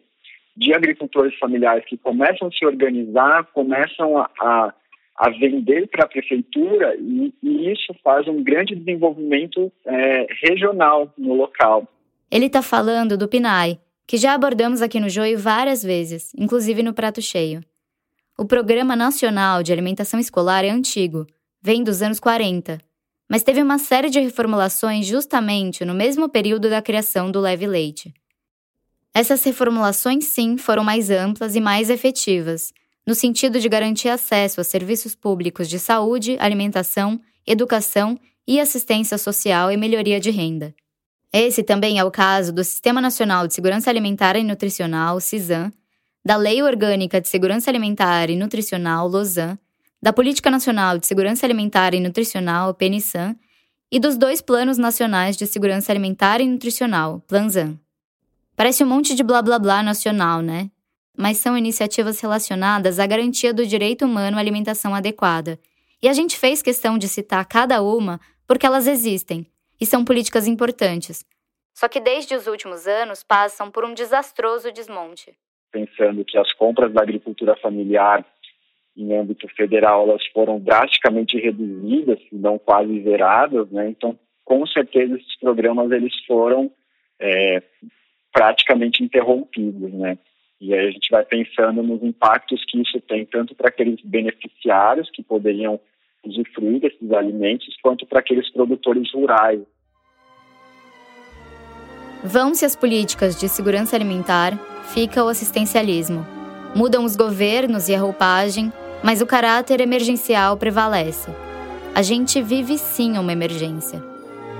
de 0.55 0.73
agricultores 0.73 1.37
familiares 1.37 1.85
que 1.85 1.97
começam 1.97 2.47
a 2.47 2.51
se 2.51 2.65
organizar, 2.65 3.45
começam 3.53 4.17
a, 4.17 4.29
a, 4.39 4.73
a 5.17 5.29
vender 5.29 5.87
para 5.87 6.05
a 6.05 6.07
prefeitura 6.07 6.95
e, 6.99 7.33
e, 7.41 7.71
isso 7.71 7.93
faz 8.03 8.27
um 8.27 8.43
grande 8.43 8.75
desenvolvimento 8.75 9.71
é, 9.85 10.27
regional 10.43 11.13
no 11.17 11.33
local. 11.33 11.87
Ele 12.31 12.45
está 12.45 12.61
falando 12.61 13.17
do 13.17 13.27
PNAE, 13.27 13.79
que 14.07 14.17
já 14.17 14.33
abordamos 14.33 14.81
aqui 14.81 14.99
no 14.99 15.09
Joio 15.09 15.37
várias 15.37 15.83
vezes, 15.83 16.33
inclusive 16.37 16.83
no 16.83 16.93
Prato 16.93 17.21
Cheio. 17.21 17.61
O 18.37 18.45
Programa 18.45 18.95
Nacional 18.95 19.63
de 19.63 19.73
Alimentação 19.73 20.19
Escolar 20.19 20.63
é 20.63 20.69
antigo, 20.69 21.25
vem 21.61 21.83
dos 21.83 22.01
anos 22.01 22.19
40 22.19 22.79
mas 23.29 23.43
teve 23.43 23.61
uma 23.61 23.77
série 23.77 24.09
de 24.09 24.19
reformulações 24.19 25.05
justamente 25.05 25.85
no 25.85 25.93
mesmo 25.93 26.27
período 26.27 26.67
da 26.67 26.81
criação 26.81 27.29
do 27.29 27.39
Leve 27.39 27.67
Leite. 27.67 28.11
Essas 29.19 29.43
reformulações, 29.43 30.27
sim, 30.27 30.57
foram 30.57 30.81
mais 30.81 31.09
amplas 31.09 31.53
e 31.53 31.59
mais 31.59 31.89
efetivas, 31.89 32.71
no 33.05 33.13
sentido 33.13 33.59
de 33.59 33.67
garantir 33.67 34.07
acesso 34.07 34.61
a 34.61 34.63
serviços 34.63 35.13
públicos 35.13 35.67
de 35.67 35.77
saúde, 35.77 36.37
alimentação, 36.39 37.19
educação 37.45 38.17
e 38.47 38.61
assistência 38.61 39.17
social 39.17 39.69
e 39.73 39.75
melhoria 39.75 40.21
de 40.21 40.29
renda. 40.29 40.73
Esse 41.33 41.63
também 41.63 41.99
é 41.99 42.03
o 42.05 42.09
caso 42.09 42.53
do 42.53 42.63
Sistema 42.63 43.01
Nacional 43.01 43.45
de 43.45 43.53
Segurança 43.53 43.89
Alimentar 43.89 44.37
e 44.37 44.43
Nutricional, 44.43 45.19
CISAM, 45.19 45.69
da 46.23 46.37
Lei 46.37 46.63
Orgânica 46.63 47.19
de 47.19 47.27
Segurança 47.27 47.69
Alimentar 47.69 48.29
e 48.29 48.37
Nutricional, 48.37 49.05
LOSAN, 49.05 49.59
da 50.01 50.13
Política 50.13 50.49
Nacional 50.49 50.97
de 50.97 51.05
Segurança 51.05 51.45
Alimentar 51.45 51.93
e 51.93 51.99
Nutricional, 51.99 52.73
PNSAN, 52.73 53.35
e 53.91 53.99
dos 53.99 54.17
dois 54.17 54.41
Planos 54.41 54.77
Nacionais 54.77 55.35
de 55.35 55.45
Segurança 55.45 55.91
Alimentar 55.91 56.39
e 56.39 56.47
Nutricional, 56.47 57.19
PLANZAN. 57.27 57.77
Parece 58.59 58.83
um 58.83 58.87
monte 58.87 59.15
de 59.15 59.23
blá 59.23 59.41
blá 59.41 59.57
blá 59.57 59.81
nacional, 59.81 60.41
né? 60.41 60.69
Mas 61.17 61.37
são 61.37 61.57
iniciativas 61.57 62.19
relacionadas 62.19 62.99
à 62.99 63.07
garantia 63.07 63.53
do 63.53 63.65
direito 63.65 64.03
humano 64.03 64.35
à 64.35 64.41
alimentação 64.41 64.93
adequada. 64.93 65.57
E 66.03 66.09
a 66.09 66.11
gente 66.11 66.37
fez 66.37 66.61
questão 66.61 66.97
de 66.97 67.07
citar 67.07 67.45
cada 67.45 67.81
uma 67.81 68.19
porque 68.45 68.65
elas 68.65 68.85
existem 68.85 69.47
e 69.79 69.85
são 69.85 70.03
políticas 70.03 70.45
importantes. 70.45 71.25
Só 71.73 71.87
que 71.87 72.01
desde 72.01 72.35
os 72.35 72.47
últimos 72.47 72.85
anos 72.85 73.23
passam 73.23 73.71
por 73.71 73.85
um 73.85 73.93
desastroso 73.93 74.73
desmonte. 74.73 75.33
Pensando 75.71 76.25
que 76.25 76.37
as 76.37 76.51
compras 76.51 76.91
da 76.91 77.01
agricultura 77.01 77.55
familiar 77.61 78.25
em 78.97 79.17
âmbito 79.17 79.47
federal 79.55 80.03
elas 80.09 80.25
foram 80.33 80.59
drasticamente 80.59 81.37
reduzidas, 81.37 82.19
se 82.27 82.35
não 82.35 82.59
quase 82.59 83.03
zeradas, 83.03 83.71
né? 83.71 83.87
Então, 83.87 84.19
com 84.43 84.67
certeza 84.67 85.15
esses 85.15 85.39
programas 85.39 85.89
eles 85.93 86.13
foram 86.27 86.69
é, 87.21 87.63
praticamente 88.31 89.03
interrompidos, 89.03 89.91
né? 89.93 90.17
E 90.61 90.73
aí 90.73 90.87
a 90.87 90.91
gente 90.91 91.09
vai 91.09 91.23
pensando 91.23 91.81
nos 91.81 92.03
impactos 92.03 92.63
que 92.65 92.81
isso 92.81 92.99
tem 93.01 93.25
tanto 93.25 93.55
para 93.55 93.69
aqueles 93.69 93.99
beneficiários 94.03 95.09
que 95.09 95.23
poderiam 95.23 95.79
usufruir 96.23 96.81
desses 96.81 97.11
alimentos, 97.11 97.75
quanto 97.81 98.05
para 98.05 98.19
aqueles 98.19 98.51
produtores 98.51 99.09
rurais. 99.13 99.61
Vão-se 102.21 102.65
as 102.65 102.75
políticas 102.75 103.39
de 103.39 103.47
segurança 103.47 103.95
alimentar, 103.95 104.59
fica 104.93 105.23
o 105.23 105.29
assistencialismo. 105.29 106.25
Mudam 106.75 107.05
os 107.05 107.15
governos 107.15 107.87
e 107.87 107.95
a 107.95 107.99
roupagem, 107.99 108.71
mas 109.01 109.21
o 109.21 109.25
caráter 109.25 109.79
emergencial 109.79 110.57
prevalece. 110.57 111.31
A 111.95 112.01
gente 112.01 112.41
vive 112.41 112.77
sim 112.77 113.17
uma 113.17 113.31
emergência. 113.31 114.03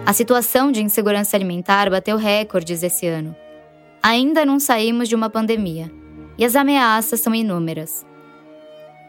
A 0.05 0.13
situação 0.13 0.72
de 0.72 0.82
insegurança 0.82 1.36
alimentar 1.36 1.89
bateu 1.89 2.15
recordes 2.15 2.82
esse 2.82 3.05
ano. 3.05 3.36
Ainda 4.02 4.45
não 4.45 4.60
saímos 4.60 5.10
de 5.10 5.16
uma 5.16 5.30
pandemia 5.30 5.91
e 6.38 6.45
as 6.45 6.56
ameaças 6.56 7.20
são 7.20 7.36
inúmeras. 7.36 8.06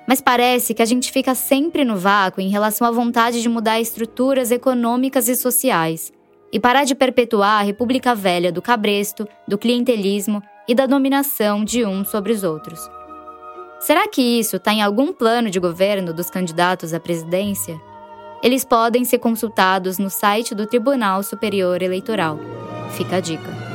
Mas 0.07 0.21
parece 0.21 0.75
que 0.75 0.83
a 0.83 0.85
gente 0.85 1.13
fica 1.13 1.35
sempre 1.35 1.85
no 1.85 1.97
vácuo 1.97 2.41
em 2.41 2.49
relação 2.49 2.87
à 2.87 2.91
vontade 2.91 3.41
de 3.41 3.49
mudar 3.49 3.81
estruturas 3.81 4.51
econômicas 4.51 5.29
e 5.29 5.37
sociais 5.37 6.13
e 6.53 6.59
parar 6.59 6.83
de 6.85 6.97
perpetuar 6.97 7.61
a 7.61 7.65
República 7.65 8.13
Velha 8.13 8.51
do 8.51 8.61
cabresto, 8.61 9.29
do 9.47 9.57
clientelismo 9.57 10.43
e 10.67 10.75
da 10.75 10.87
dominação 10.87 11.65
de 11.65 11.85
uns 11.85 12.09
sobre 12.09 12.33
os 12.33 12.43
outros. 12.43 12.81
Será 13.79 14.09
que 14.09 14.21
isso 14.21 14.57
está 14.57 14.73
em 14.73 14.83
algum 14.83 15.13
plano 15.13 15.49
de 15.49 15.61
governo 15.61 16.13
dos 16.13 16.29
candidatos 16.29 16.93
à 16.93 16.99
presidência? 16.99 17.81
Eles 18.43 18.65
podem 18.65 19.05
ser 19.05 19.19
consultados 19.19 19.99
no 19.99 20.11
site 20.11 20.55
do 20.55 20.67
Tribunal 20.67 21.23
Superior 21.23 21.81
Eleitoral. 21.83 22.39
Fica 22.91 23.17
a 23.17 23.21
dica. 23.21 23.70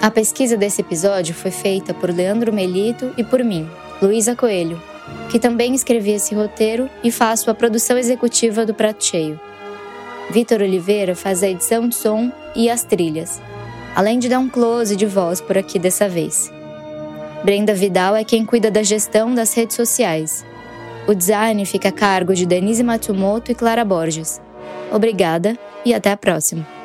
A 0.00 0.10
pesquisa 0.10 0.56
desse 0.56 0.80
episódio 0.80 1.34
foi 1.34 1.50
feita 1.50 1.92
por 1.92 2.10
Leandro 2.10 2.52
Melito 2.52 3.12
e 3.16 3.24
por 3.24 3.44
mim, 3.44 3.68
Luísa 4.00 4.34
Coelho, 4.34 4.80
que 5.30 5.38
também 5.38 5.74
escrevi 5.74 6.12
esse 6.12 6.34
roteiro 6.34 6.88
e 7.04 7.10
faço 7.10 7.50
a 7.50 7.54
produção 7.54 7.98
executiva 7.98 8.64
do 8.64 8.74
Prato 8.74 9.04
Cheio. 9.04 9.38
Vitor 10.30 10.62
Oliveira 10.62 11.14
faz 11.14 11.42
a 11.42 11.48
edição 11.48 11.88
de 11.88 11.94
som 11.94 12.32
e 12.54 12.70
as 12.70 12.82
trilhas 12.82 13.40
além 13.94 14.18
de 14.18 14.28
dar 14.28 14.38
um 14.38 14.48
close 14.48 14.94
de 14.96 15.06
voz 15.06 15.40
por 15.40 15.58
aqui 15.58 15.78
dessa 15.78 16.08
vez. 16.08 16.52
Brenda 17.44 17.74
Vidal 17.74 18.14
é 18.14 18.24
quem 18.24 18.44
cuida 18.44 18.70
da 18.70 18.82
gestão 18.82 19.34
das 19.34 19.54
redes 19.54 19.76
sociais. 19.76 20.44
O 21.06 21.14
design 21.14 21.64
fica 21.64 21.88
a 21.88 21.92
cargo 21.92 22.34
de 22.34 22.46
Denise 22.46 22.82
Matsumoto 22.82 23.50
e 23.50 23.54
Clara 23.54 23.84
Borges. 23.84 24.40
Obrigada 24.92 25.58
e 25.84 25.94
até 25.94 26.12
a 26.12 26.16
próxima! 26.16 26.79